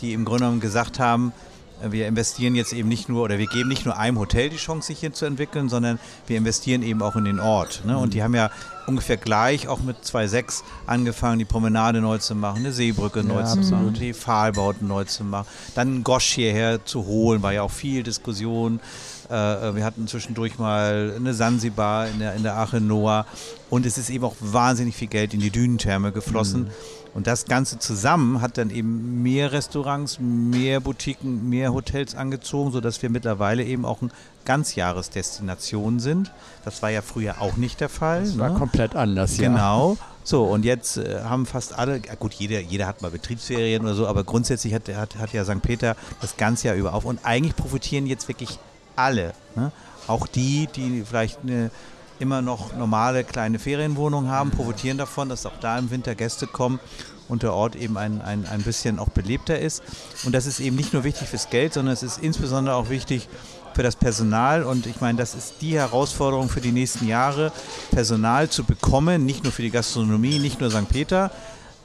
[0.00, 1.32] die im Grunde genommen gesagt haben,
[1.82, 4.88] wir investieren jetzt eben nicht nur oder wir geben nicht nur einem Hotel die Chance,
[4.88, 7.82] sich hier zu entwickeln, sondern wir investieren eben auch in den Ort.
[7.84, 7.96] Ne?
[7.98, 8.50] Und die haben ja
[8.86, 13.46] ungefähr gleich auch mit 2.6 angefangen, die Promenade neu zu machen, eine Seebrücke neu ja,
[13.46, 15.46] zu machen, die Pfahlbauten neu zu machen.
[15.74, 18.80] Dann Gosch hierher zu holen, war ja auch viel Diskussion.
[19.28, 19.32] Äh,
[19.74, 23.26] wir hatten zwischendurch mal eine Sansibar in der, in der Ache Noah
[23.70, 26.64] und es ist eben auch wahnsinnig viel Geld in die Dünentherme geflossen.
[26.64, 26.70] Mhm.
[27.16, 33.00] Und das Ganze zusammen hat dann eben mehr Restaurants, mehr Boutiquen, mehr Hotels angezogen, sodass
[33.00, 34.10] wir mittlerweile eben auch eine
[34.44, 36.30] Ganzjahresdestination sind.
[36.66, 38.24] Das war ja früher auch nicht der Fall.
[38.24, 38.58] Das war ne?
[38.58, 39.48] komplett anders, ja.
[39.48, 39.96] Genau.
[40.24, 44.06] So, und jetzt äh, haben fast alle, gut, jeder, jeder hat mal Betriebsferien oder so,
[44.06, 45.62] aber grundsätzlich hat, hat, hat ja St.
[45.62, 47.06] Peter das ganze Jahr über auf.
[47.06, 48.58] Und eigentlich profitieren jetzt wirklich
[48.94, 49.32] alle.
[49.54, 49.72] Ne?
[50.06, 51.70] Auch die, die vielleicht eine
[52.18, 56.80] immer noch normale kleine Ferienwohnungen haben, profitieren davon, dass auch da im Winter Gäste kommen
[57.28, 59.82] und der Ort eben ein, ein, ein bisschen auch belebter ist.
[60.24, 63.28] Und das ist eben nicht nur wichtig fürs Geld, sondern es ist insbesondere auch wichtig
[63.74, 64.62] für das Personal.
[64.62, 67.52] Und ich meine, das ist die Herausforderung für die nächsten Jahre,
[67.90, 70.88] Personal zu bekommen, nicht nur für die Gastronomie, nicht nur St.
[70.88, 71.30] Peter,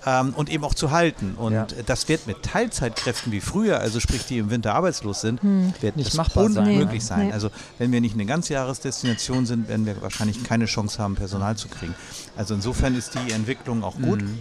[0.06, 1.36] ähm, und eben auch zu halten.
[1.38, 1.68] Und ja.
[1.86, 5.74] das wird mit Teilzeitkräften wie früher, also sprich die im Winter arbeitslos sind, hm.
[5.82, 7.28] wird nicht machbar unmöglich sein.
[7.28, 7.34] Nee.
[7.34, 11.68] Also wenn wir nicht eine Ganzjahresdestination sind, werden wir wahrscheinlich keine Chance haben, Personal zu
[11.68, 11.96] kriegen.
[12.36, 14.22] Also insofern ist die Entwicklung auch gut.
[14.22, 14.40] Mhm.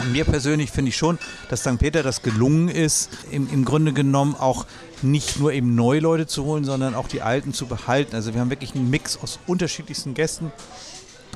[0.00, 1.78] Und mir persönlich finde ich schon, dass St.
[1.78, 4.66] Peter das gelungen ist, im, im Grunde genommen auch
[5.02, 8.16] nicht nur eben neue Leute zu holen, sondern auch die alten zu behalten.
[8.16, 10.52] Also wir haben wirklich einen Mix aus unterschiedlichsten Gästen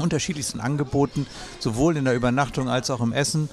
[0.00, 1.26] unterschiedlichsten Angeboten,
[1.58, 3.48] sowohl in der Übernachtung als auch im Essen.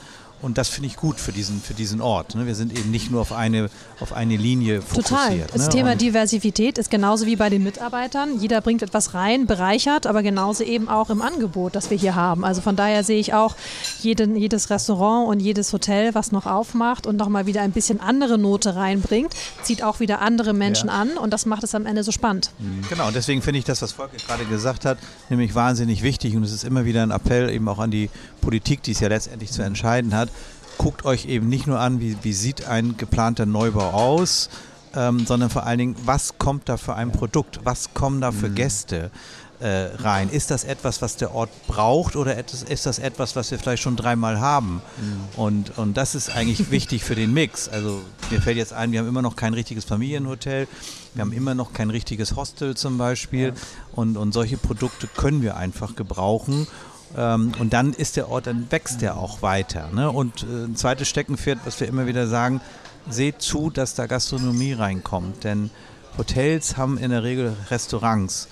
[0.45, 2.35] Und das finde ich gut für diesen, für diesen Ort.
[2.35, 2.45] Ne?
[2.45, 5.07] Wir sind eben nicht nur auf eine, auf eine Linie fokussiert.
[5.07, 5.47] Total.
[5.51, 5.69] Das ne?
[5.69, 8.39] Thema und Diversität ist genauso wie bei den Mitarbeitern.
[8.39, 12.45] Jeder bringt etwas rein, bereichert, aber genauso eben auch im Angebot, das wir hier haben.
[12.45, 13.55] Also von daher sehe ich auch
[14.01, 18.37] jeden, jedes Restaurant und jedes Hotel, was noch aufmacht und nochmal wieder ein bisschen andere
[18.37, 20.93] Note reinbringt, zieht auch wieder andere Menschen ja.
[20.93, 22.51] an und das macht es am Ende so spannend.
[22.59, 22.85] Mhm.
[22.87, 26.43] Genau, und deswegen finde ich das, was Volker gerade gesagt hat, nämlich wahnsinnig wichtig und
[26.43, 29.51] es ist immer wieder ein Appell eben auch an die Politik, die es ja letztendlich
[29.51, 30.29] zu entscheiden hat.
[30.77, 34.49] Guckt euch eben nicht nur an, wie, wie sieht ein geplanter Neubau aus,
[34.95, 38.49] ähm, sondern vor allen Dingen, was kommt da für ein Produkt, was kommen da für
[38.49, 38.55] mhm.
[38.55, 39.11] Gäste
[39.59, 40.29] äh, rein.
[40.29, 43.95] Ist das etwas, was der Ort braucht oder ist das etwas, was wir vielleicht schon
[43.95, 44.81] dreimal haben?
[44.97, 45.39] Mhm.
[45.39, 47.69] Und, und das ist eigentlich wichtig für den Mix.
[47.69, 50.67] Also mir fällt jetzt ein, wir haben immer noch kein richtiges Familienhotel,
[51.13, 53.53] wir haben immer noch kein richtiges Hostel zum Beispiel ja.
[53.93, 56.67] und, und solche Produkte können wir einfach gebrauchen.
[57.17, 59.89] Ähm, und dann ist der Ort, dann wächst der auch weiter.
[59.93, 60.11] Ne?
[60.11, 62.61] Und äh, ein zweites Steckenpferd, was wir immer wieder sagen,
[63.09, 65.43] seht zu, dass da Gastronomie reinkommt.
[65.43, 65.69] Denn
[66.17, 68.47] Hotels haben in der Regel Restaurants.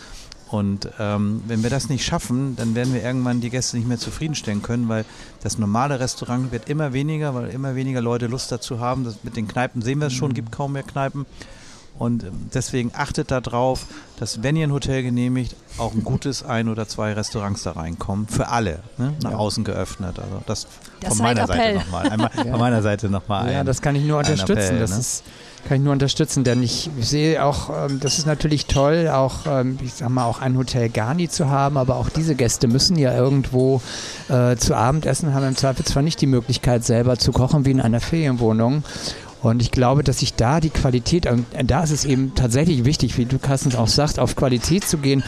[0.50, 3.98] Und ähm, wenn wir das nicht schaffen, dann werden wir irgendwann die Gäste nicht mehr
[3.98, 5.04] zufriedenstellen können, weil
[5.42, 9.04] das normale Restaurant wird immer weniger, weil immer weniger Leute Lust dazu haben.
[9.04, 10.36] Das mit den Kneipen sehen wir es schon, mhm.
[10.36, 11.26] gibt kaum mehr Kneipen.
[11.98, 13.86] Und ähm, deswegen achtet darauf,
[14.20, 18.28] dass wenn ihr ein Hotel genehmigt, auch ein gutes ein oder zwei Restaurants da reinkommen.
[18.28, 19.14] Für alle, ne?
[19.22, 19.38] nach ja.
[19.38, 20.18] außen geöffnet.
[20.20, 20.68] Also das,
[21.02, 22.06] das von meiner Seite nochmal.
[22.38, 22.44] ja.
[22.52, 23.52] Von meiner Seite nochmal.
[23.52, 24.58] Ja, ein, das kann ich nur unterstützen.
[24.58, 24.98] Appell, das ne?
[24.98, 25.24] ist
[25.68, 29.78] kann ich nur unterstützen, denn ich sehe auch, ähm, das ist natürlich toll, auch, ähm,
[29.82, 33.16] ich sag mal, auch ein Hotel Garni zu haben, aber auch diese Gäste müssen ja
[33.16, 33.82] irgendwo
[34.30, 37.82] äh, zu Abendessen haben im Zweifel zwar nicht die Möglichkeit selber zu kochen wie in
[37.82, 38.84] einer Ferienwohnung
[39.44, 41.28] und ich glaube, dass sich da die Qualität,
[41.66, 45.22] da ist es eben tatsächlich wichtig, wie du Carstens auch sagst, auf Qualität zu gehen.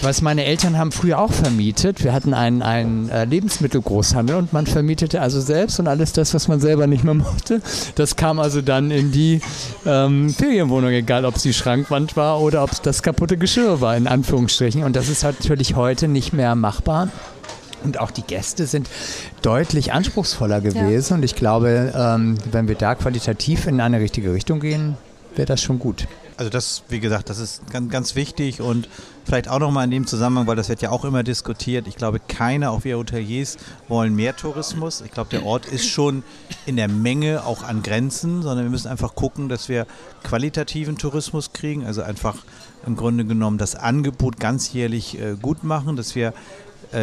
[0.00, 2.02] Was meine Eltern haben früher auch vermietet.
[2.02, 6.48] Wir hatten einen, einen äh, Lebensmittelgroßhandel und man vermietete also selbst und alles das, was
[6.48, 7.60] man selber nicht mehr mochte,
[7.94, 9.40] das kam also dann in die
[9.84, 13.96] ähm, Ferienwohnung, egal ob es die Schrankwand war oder ob es das kaputte Geschirr war,
[13.96, 14.82] in Anführungsstrichen.
[14.82, 17.08] Und das ist natürlich heute nicht mehr machbar.
[17.84, 18.88] Und auch die Gäste sind
[19.42, 21.10] deutlich anspruchsvoller gewesen.
[21.10, 21.16] Ja.
[21.16, 24.96] Und ich glaube, ähm, wenn wir da qualitativ in eine richtige Richtung gehen,
[25.34, 26.06] wäre das schon gut.
[26.36, 28.88] Also das, wie gesagt, das ist ganz, ganz wichtig und
[29.24, 31.88] vielleicht auch nochmal in dem Zusammenhang, weil das wird ja auch immer diskutiert.
[31.88, 33.56] Ich glaube, keine, auch wir Hoteliers,
[33.88, 35.00] wollen mehr Tourismus.
[35.00, 36.22] Ich glaube, der Ort ist schon
[36.64, 39.88] in der Menge auch an Grenzen, sondern wir müssen einfach gucken, dass wir
[40.22, 41.84] qualitativen Tourismus kriegen.
[41.84, 42.36] Also einfach
[42.86, 46.32] im Grunde genommen das Angebot ganzjährlich äh, gut machen, dass wir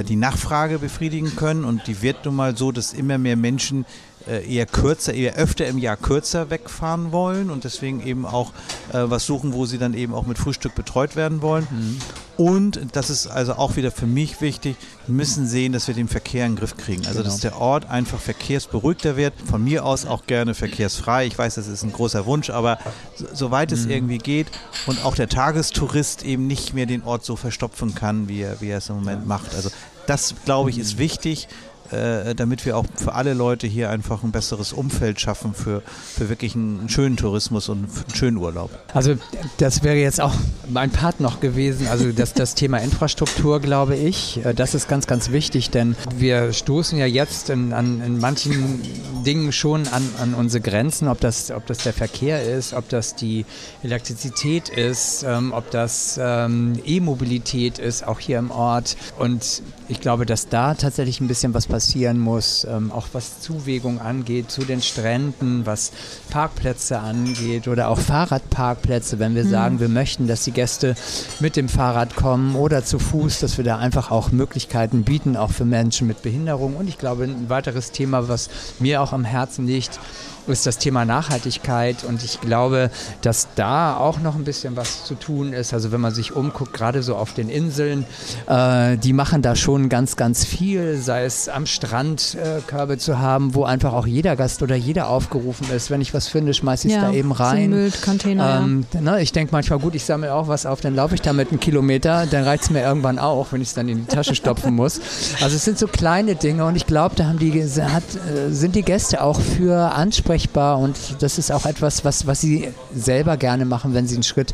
[0.04, 1.63] die Nachfrage befriedigen können.
[1.65, 5.68] Und die wird nun mal so, dass immer mehr Menschen äh, eher kürzer, eher öfter
[5.68, 8.52] im Jahr kürzer wegfahren wollen und deswegen eben auch
[8.92, 11.68] äh, was suchen, wo sie dann eben auch mit Frühstück betreut werden wollen.
[11.70, 11.98] Mhm.
[12.38, 16.10] Und das ist also auch wieder für mich wichtig, wir müssen sehen, dass wir den
[16.10, 17.06] Verkehr in den Griff kriegen.
[17.06, 17.30] Also genau.
[17.30, 19.34] dass der Ort einfach verkehrsberuhigter wird.
[19.46, 21.28] Von mir aus auch gerne verkehrsfrei.
[21.28, 22.78] Ich weiß, das ist ein großer Wunsch, aber
[23.16, 23.78] so, soweit mhm.
[23.78, 24.48] es irgendwie geht
[24.86, 28.70] und auch der Tagestourist eben nicht mehr den Ort so verstopfen kann, wie er, wie
[28.70, 29.28] er es im Moment ja.
[29.28, 29.56] macht.
[29.56, 29.70] Also
[30.08, 31.48] das, glaube ich, ist wichtig
[31.96, 36.30] äh, damit wir auch für alle Leute hier einfach ein besseres Umfeld schaffen für, für
[36.30, 38.70] wirklich einen schönen Tourismus und einen schönen Urlaub.
[38.94, 39.16] Also
[39.58, 40.34] das wäre jetzt auch
[40.70, 45.08] mein Part noch gewesen, also das, das Thema Infrastruktur, glaube ich, äh, das ist ganz,
[45.08, 48.82] ganz wichtig, denn wir stoßen ja jetzt in, an, in manchen
[49.26, 53.16] Dingen schon an, an unsere Grenzen, ob das, ob das der Verkehr ist, ob das
[53.16, 53.46] die
[53.84, 58.96] Elektrizität ist, ähm, ob das ähm, E-Mobilität ist, auch hier im Ort.
[59.18, 64.02] Und ich glaube, dass da tatsächlich ein bisschen was passieren muss, ähm, auch was Zuwägung
[64.02, 65.91] angeht zu den Stränden, was
[66.32, 69.50] Parkplätze angeht oder auch Fahrradparkplätze, wenn wir mhm.
[69.52, 70.95] sagen, wir möchten, dass die Gäste
[71.39, 75.52] mit dem Fahrrad kommen oder zu Fuß, dass wir da einfach auch Möglichkeiten bieten, auch
[75.52, 76.76] für Menschen mit Behinderung.
[76.76, 80.00] Und ich glaube, ein weiteres Thema, was mir auch am Herzen liegt,
[80.48, 82.90] ist das Thema Nachhaltigkeit und ich glaube,
[83.22, 85.74] dass da auch noch ein bisschen was zu tun ist.
[85.74, 88.06] Also wenn man sich umguckt, gerade so auf den Inseln,
[88.48, 93.20] äh, die machen da schon ganz, ganz viel, sei es am Strand äh, Körbe zu
[93.20, 95.90] haben, wo einfach auch jeder Gast oder jeder aufgerufen ist.
[95.90, 97.72] Wenn ich was finde, schmeiße ich es ja, da eben rein.
[97.72, 98.62] So Müllcontainer.
[98.64, 99.02] Ähm, ja.
[99.02, 101.60] ne, ich denke manchmal, gut, ich sammle auch was auf, dann laufe ich damit einen
[101.60, 104.76] Kilometer, dann reicht es mir irgendwann auch, wenn ich es dann in die Tasche stopfen
[104.76, 105.00] muss.
[105.42, 108.76] Also es sind so kleine Dinge und ich glaube, da haben die, hat, äh, sind
[108.76, 113.38] die Gäste auch für ansprechend ansprechbar und das ist auch etwas, was, was sie selber
[113.38, 114.54] gerne machen, wenn sie einen Schritt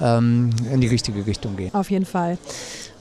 [0.00, 1.74] ähm, in die richtige Richtung gehen.
[1.74, 2.38] Auf jeden Fall.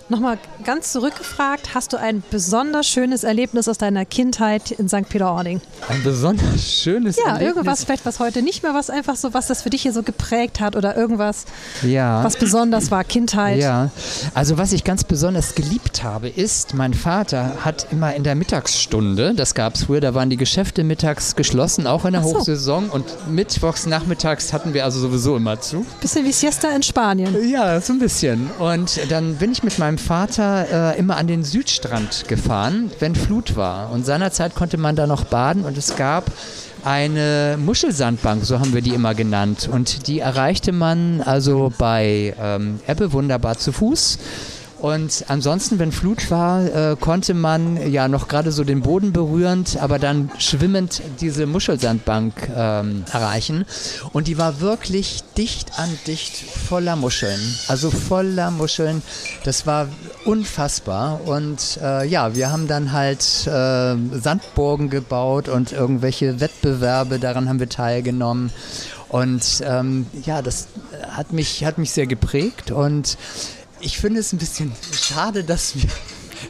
[0.08, 5.10] Nochmal ganz zurückgefragt, hast du ein besonders schönes Erlebnis aus deiner Kindheit in St.
[5.10, 5.62] Peter-Ording?
[5.90, 7.42] Ein besonders schönes ja, Erlebnis?
[7.42, 9.94] Ja, irgendwas vielleicht, was heute nicht mehr, was einfach so, was das für dich hier
[9.94, 11.46] so geprägt hat oder irgendwas,
[11.82, 12.24] ja.
[12.24, 13.60] was besonders war, Kindheit.
[13.60, 13.90] Ja,
[14.36, 19.34] also was ich ganz besonders geliebt habe, ist, mein Vater hat immer in der Mittagsstunde,
[19.34, 22.36] das gab es früher, da waren die Geschäfte mittags geschlossen, auch in der so.
[22.36, 25.84] Hochsaison und mittwochs nachmittags hatten wir also sowieso immer zu.
[26.00, 27.50] Bisschen wie Siesta in Spanien.
[27.50, 28.52] Ja, so ein bisschen.
[28.60, 33.56] Und dann bin ich mit meinem Vater äh, immer an den Südstrand gefahren, wenn Flut
[33.56, 33.92] war.
[33.92, 36.32] Und seinerzeit konnte man da noch baden und es gab
[36.84, 39.68] eine Muschelsandbank, so haben wir die immer genannt.
[39.72, 44.20] Und die erreichte man also bei ähm, Ebbe wunderbar zu Fuß.
[44.86, 49.78] Und ansonsten, wenn Flut war, äh, konnte man ja noch gerade so den Boden berührend,
[49.82, 53.66] aber dann schwimmend diese Muschelsandbank ähm, erreichen.
[54.14, 57.40] Und die war wirklich dicht an dicht voller Muscheln.
[57.68, 59.02] Also voller Muscheln.
[59.44, 59.88] Das war
[60.24, 61.20] unfassbar.
[61.26, 67.60] Und äh, ja, wir haben dann halt äh, Sandburgen gebaut und irgendwelche Wettbewerbe, daran haben
[67.60, 68.52] wir teilgenommen.
[69.10, 70.68] Und ähm, ja, das
[71.10, 73.18] hat mich, hat mich sehr geprägt und
[73.86, 75.90] ich finde es ein bisschen schade, dass wir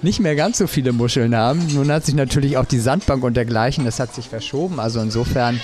[0.02, 1.68] nicht mehr ganz so viele Muscheln haben.
[1.74, 4.80] Nun hat sich natürlich auch die Sandbank und dergleichen, das hat sich verschoben.
[4.80, 5.60] Also insofern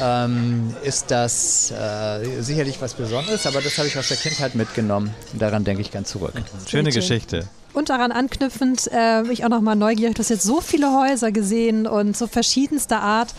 [0.00, 5.12] ähm, ist das äh, sicherlich was Besonderes, aber das habe ich aus der Kindheit mitgenommen.
[5.34, 6.32] Daran denke ich ganz zurück.
[6.66, 7.48] Schöne Geschichte.
[7.72, 11.86] Und daran anknüpfend, äh, ich auch nochmal neugierig, du hast jetzt so viele Häuser gesehen
[11.86, 13.32] und so verschiedenster Art.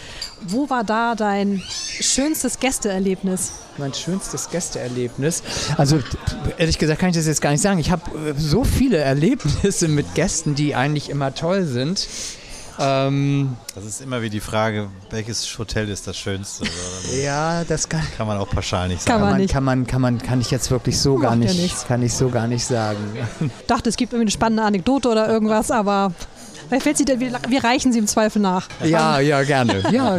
[0.48, 3.52] Wo war da dein schönstes Gästeerlebnis?
[3.78, 5.44] Mein schönstes Gästeerlebnis?
[5.78, 6.00] Also
[6.58, 7.80] ehrlich gesagt kann ich das jetzt gar nicht sagen.
[7.80, 12.08] Ich habe äh, so viele Erlebnisse mit Gästen, die eigentlich immer toll sind.
[12.82, 16.66] Ähm, das ist immer wie die Frage, welches Hotel ist das schönste?
[17.24, 19.20] ja, das kann, kann man auch pauschal nicht sagen.
[19.20, 19.54] Kann man, nicht.
[19.54, 22.14] Kann man, kann man, kann ich jetzt wirklich so Macht gar nicht, ja kann ich
[22.14, 22.98] so gar nicht sagen.
[23.40, 26.14] Ich dachte, es gibt irgendwie eine spannende Anekdote oder irgendwas, aber
[26.72, 28.70] Vielleicht fällt sie denn, wir, wir, reichen sie im Zweifel nach.
[28.82, 29.84] Ja, ja, gerne.
[29.92, 30.16] Ja,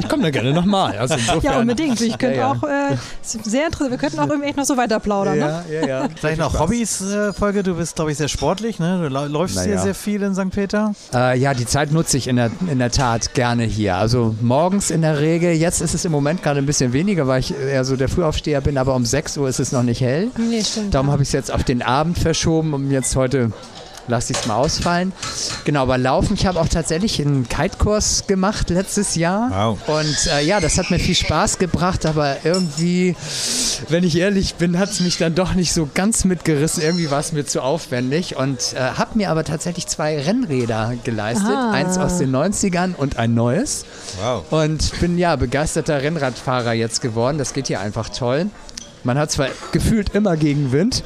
[0.00, 0.98] ich komme da gerne nochmal.
[0.98, 2.00] Also ja, unbedingt.
[2.00, 2.50] Ich könnte ja, ja.
[2.50, 5.38] auch, äh, sehr interessant, wir könnten auch irgendwie echt noch so weiter plaudern.
[5.38, 5.64] Ja, ne?
[5.70, 6.08] ja, ja.
[6.16, 7.62] Vielleicht noch Hobbys, äh, Folge.
[7.62, 8.80] Du bist, glaube ich, sehr sportlich.
[8.80, 9.08] Ne?
[9.08, 9.68] Du läufst naja.
[9.68, 10.50] sehr, sehr viel in St.
[10.50, 10.92] Peter.
[11.14, 13.94] Äh, ja, die Zeit nutze ich in der, in der Tat gerne hier.
[13.94, 15.52] Also morgens in der Regel.
[15.52, 18.60] Jetzt ist es im Moment gerade ein bisschen weniger, weil ich eher so der Frühaufsteher
[18.60, 18.76] bin.
[18.76, 20.32] Aber um 6 Uhr ist es noch nicht hell.
[20.36, 20.94] Nee, stimmt.
[20.94, 23.52] Darum habe ich es jetzt auf den Abend verschoben, um jetzt heute
[24.08, 25.12] lasse ich es mal ausfallen.
[25.64, 29.50] Genau, aber Laufen, ich habe auch tatsächlich einen Kite-Kurs gemacht letztes Jahr.
[29.50, 29.88] Wow.
[29.88, 33.16] Und äh, ja, das hat mir viel Spaß gebracht, aber irgendwie,
[33.88, 36.82] wenn ich ehrlich bin, hat es mich dann doch nicht so ganz mitgerissen.
[36.82, 41.46] Irgendwie war es mir zu aufwendig und äh, habe mir aber tatsächlich zwei Rennräder geleistet.
[41.48, 41.72] Ah.
[41.72, 43.84] Eins aus den 90ern und ein neues.
[44.20, 44.44] Wow.
[44.50, 47.38] Und bin ja begeisterter Rennradfahrer jetzt geworden.
[47.38, 48.46] Das geht hier einfach toll.
[49.04, 51.02] Man hat zwar gefühlt immer Gegenwind,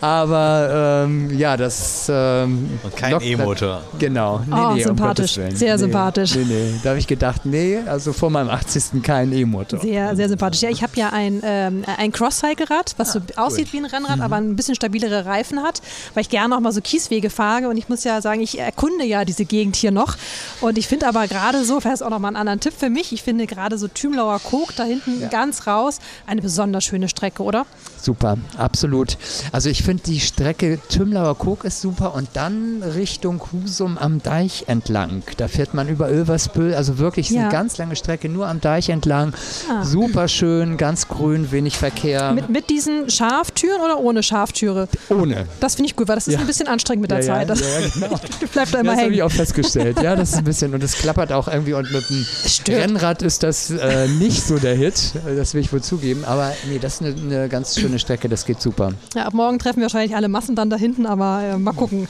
[0.00, 2.10] aber ähm, ja, das.
[2.10, 3.82] Ähm, Und kein E-Motor.
[3.98, 4.40] Genau.
[4.46, 5.38] Nee, oh, nee, sympathisch.
[5.38, 6.34] Um sehr nee, sympathisch.
[6.34, 6.80] Nee, nee.
[6.82, 9.02] Da habe ich gedacht, nee, also vor meinem 80.
[9.02, 9.80] kein E-Motor.
[9.80, 10.62] Sehr, sehr sympathisch.
[10.62, 14.16] Ja, ich habe ja ein, ähm, ein Cross-Cycle-Rad, was so ah, aussieht wie ein Rennrad,
[14.16, 14.22] mhm.
[14.22, 15.82] aber ein bisschen stabilere Reifen hat,
[16.14, 17.68] weil ich gerne auch mal so Kieswege fahre.
[17.68, 20.16] Und ich muss ja sagen, ich erkunde ja diese Gegend hier noch.
[20.60, 23.12] Und ich finde aber gerade so, vielleicht auch noch mal einen anderen Tipp für mich,
[23.12, 25.28] ich finde gerade so Thümlauer Kog da hinten ja.
[25.28, 27.35] ganz raus eine besonders schöne Strecke.
[27.36, 27.66] Strecke, oder?
[28.06, 29.18] Super, absolut.
[29.50, 34.66] Also ich finde die Strecke Tümlauer Kog ist super und dann Richtung Husum am Deich
[34.68, 35.24] entlang.
[35.38, 37.40] Da fährt man über Ölversbüll, also wirklich ja.
[37.40, 39.34] eine ganz lange Strecke nur am Deich entlang.
[39.68, 39.82] Ah.
[39.82, 42.30] Super schön, ganz grün, wenig Verkehr.
[42.30, 44.86] Mit, mit diesen Schaftüren oder ohne Schafttüre?
[45.08, 45.46] Ohne.
[45.58, 46.38] Das finde ich gut, weil das ist ja.
[46.38, 47.50] ein bisschen anstrengend mit der ja, Zeit.
[47.50, 47.60] Das
[47.94, 48.20] genau.
[48.52, 49.00] bleibt da immer das hängen.
[49.00, 50.00] Das habe ich auch festgestellt.
[50.00, 52.24] Ja, das ist ein bisschen und es klappert auch irgendwie und mit dem
[52.68, 55.14] Rennrad ist das äh, nicht so der Hit.
[55.26, 56.24] Das will ich wohl zugeben.
[56.24, 58.92] Aber nee, das ist eine, eine ganz schöne Strecke, das geht super.
[59.14, 62.08] Ja, ab morgen treffen wir wahrscheinlich alle Massen dann da hinten, aber äh, mal gucken.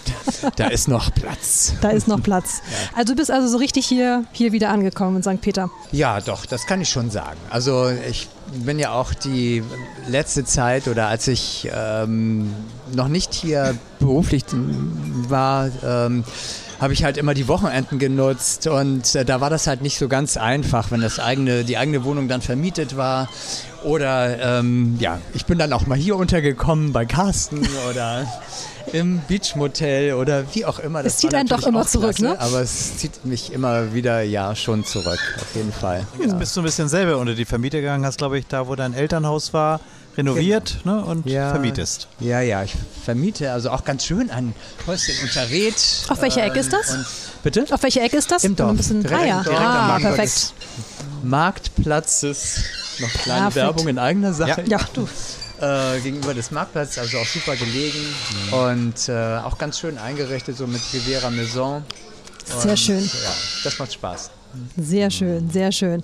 [0.57, 1.74] Da ist noch Platz.
[1.80, 2.62] Da ist noch Platz.
[2.64, 2.99] Ja.
[2.99, 5.41] Also du bist also so richtig hier, hier wieder angekommen in St.
[5.41, 5.70] Peter.
[5.93, 7.39] Ja, doch, das kann ich schon sagen.
[7.51, 8.28] Also ich
[8.64, 9.62] bin ja auch die
[10.09, 12.53] letzte Zeit oder als ich ähm,
[12.95, 14.45] noch nicht hier beruflich
[15.28, 16.24] war, ähm,
[16.81, 20.09] habe ich halt immer die Wochenenden genutzt und äh, da war das halt nicht so
[20.09, 23.29] ganz einfach, wenn das eigene, die eigene Wohnung dann vermietet war.
[23.83, 28.27] Oder ähm, ja, ich bin dann auch mal hier untergekommen bei Carsten oder
[28.93, 31.03] im Beachmotel oder wie auch immer.
[31.03, 32.41] Das es zieht einen doch immer zurück, klasse, ne?
[32.41, 36.07] Aber es zieht mich immer wieder, ja, schon zurück, auf jeden Fall.
[36.18, 36.39] Jetzt ja.
[36.39, 38.95] bist du ein bisschen selber unter die Vermieter gegangen, hast, glaube ich, da, wo dein
[38.95, 39.81] Elternhaus war,
[40.16, 40.96] renoviert genau.
[40.96, 42.08] ne, und ja, vermietest.
[42.20, 44.54] Ja, ja, ich vermiete also auch ganz schön ein
[44.86, 45.74] Häuschen unter Red.
[46.08, 46.90] Auf welcher Ecke ist das?
[46.90, 47.06] Und,
[47.42, 47.66] bitte?
[47.70, 48.44] Auf welcher Ecke ist das?
[48.44, 48.70] Im Dorf.
[48.70, 49.42] Ein bisschen, direkt, ah, ja.
[49.42, 50.52] direkt ah, am perfekt.
[51.22, 52.64] Marktplatzes.
[52.98, 53.56] Noch kleine Perfekt.
[53.56, 54.62] Werbung in eigener Sache.
[54.66, 55.08] Ja, ja du.
[55.60, 57.98] äh, gegenüber des Marktplatzes, also auch super gelegen
[58.46, 58.52] mhm.
[58.52, 61.84] und äh, auch ganz schön eingerichtet, so mit Riviera Maison.
[62.54, 63.04] Und, sehr schön.
[63.04, 64.30] Ja, das macht Spaß.
[64.76, 66.00] Sehr schön, sehr schön.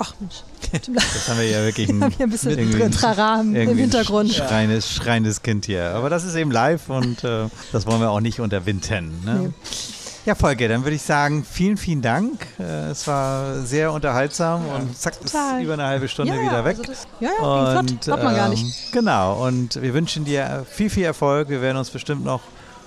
[0.00, 0.42] Ach Mensch.
[0.72, 4.32] Das haben wir ja wirklich ein, ein bisschen Trara im Hintergrund.
[4.32, 5.94] Schreiendes, schreiendes Kind hier.
[5.94, 9.20] Aber das ist eben live und äh, das wollen wir auch nicht unterwinden.
[9.24, 9.34] Ne?
[9.34, 9.50] Nee.
[10.26, 12.46] Ja, Volker, dann würde ich sagen, vielen, vielen Dank.
[12.58, 14.76] Äh, es war sehr unterhaltsam ja.
[14.76, 15.58] und zack, Total.
[15.58, 16.76] ist über eine halbe Stunde ja, wieder weg.
[16.78, 18.22] Also das, ja, ja, und, flott.
[18.22, 18.62] man gar nicht.
[18.62, 21.48] Ähm, genau, und wir wünschen dir viel, viel Erfolg.
[21.48, 22.42] Wir werden uns bestimmt noch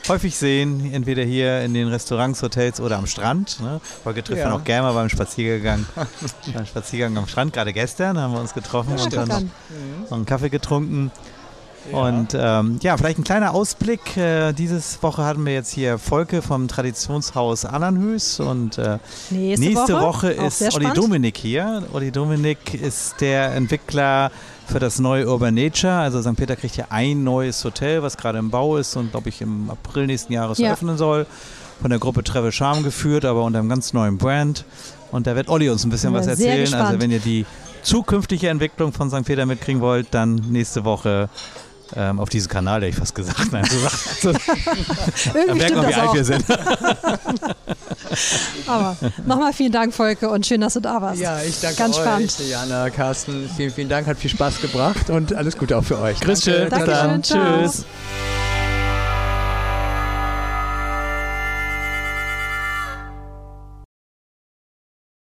[0.10, 3.60] häufig sehen, entweder hier in den Restaurants, Hotels oder am Strand.
[3.62, 3.80] Ne?
[4.04, 4.50] Folge trifft ja.
[4.50, 5.86] man auch gerne mal beim Spaziergang,
[6.54, 7.54] beim Spaziergang am Strand.
[7.54, 9.42] Gerade gestern haben wir uns getroffen ja, und dann noch,
[10.10, 11.12] noch einen Kaffee getrunken.
[11.92, 11.98] Ja.
[11.98, 14.16] Und ähm, ja, vielleicht ein kleiner Ausblick.
[14.16, 19.00] Äh, dieses Woche hatten wir jetzt hier Volke vom Traditionshaus Annanhös und äh,
[19.30, 21.84] nächste, nächste, Woche, Woche ist Olli Dominik hier.
[21.92, 24.32] Olli Dominik ist der Entwickler
[24.68, 25.94] für das neue Urban Nature.
[25.94, 26.36] Also St.
[26.36, 29.70] Peter kriegt ja ein neues Hotel, was gerade im Bau ist und glaube ich im
[29.70, 30.74] April nächsten Jahres ja.
[30.74, 31.26] öffnen soll.
[31.82, 34.64] Von der Gruppe Travel Charm geführt, aber unter einem ganz neuen Brand.
[35.12, 36.74] Und da wird Olli uns ein bisschen was erzählen.
[36.74, 37.46] Also wenn ihr die
[37.84, 39.26] zukünftige Entwicklung von St.
[39.26, 41.30] Peter mitkriegen wollt, dann nächste Woche
[41.96, 43.52] ähm, auf diesem Kanal, hätte ich fast gesagt.
[43.52, 43.78] Nein, so,
[44.22, 44.34] so,
[45.48, 46.46] da merkt man, wie alt wir sind.
[48.68, 51.22] Aber nochmal vielen Dank, Volke, und schön, dass du da warst.
[51.22, 52.36] Ja, ich danke Ganz euch, spannend.
[52.50, 53.50] Jana, Carsten.
[53.56, 56.20] Vielen, vielen Dank, hat viel Spaß gebracht und alles Gute auch für euch.
[56.20, 56.70] Grüß Danke.
[56.70, 56.86] Danke.
[56.92, 57.22] Dann.
[57.22, 57.86] Tschüss.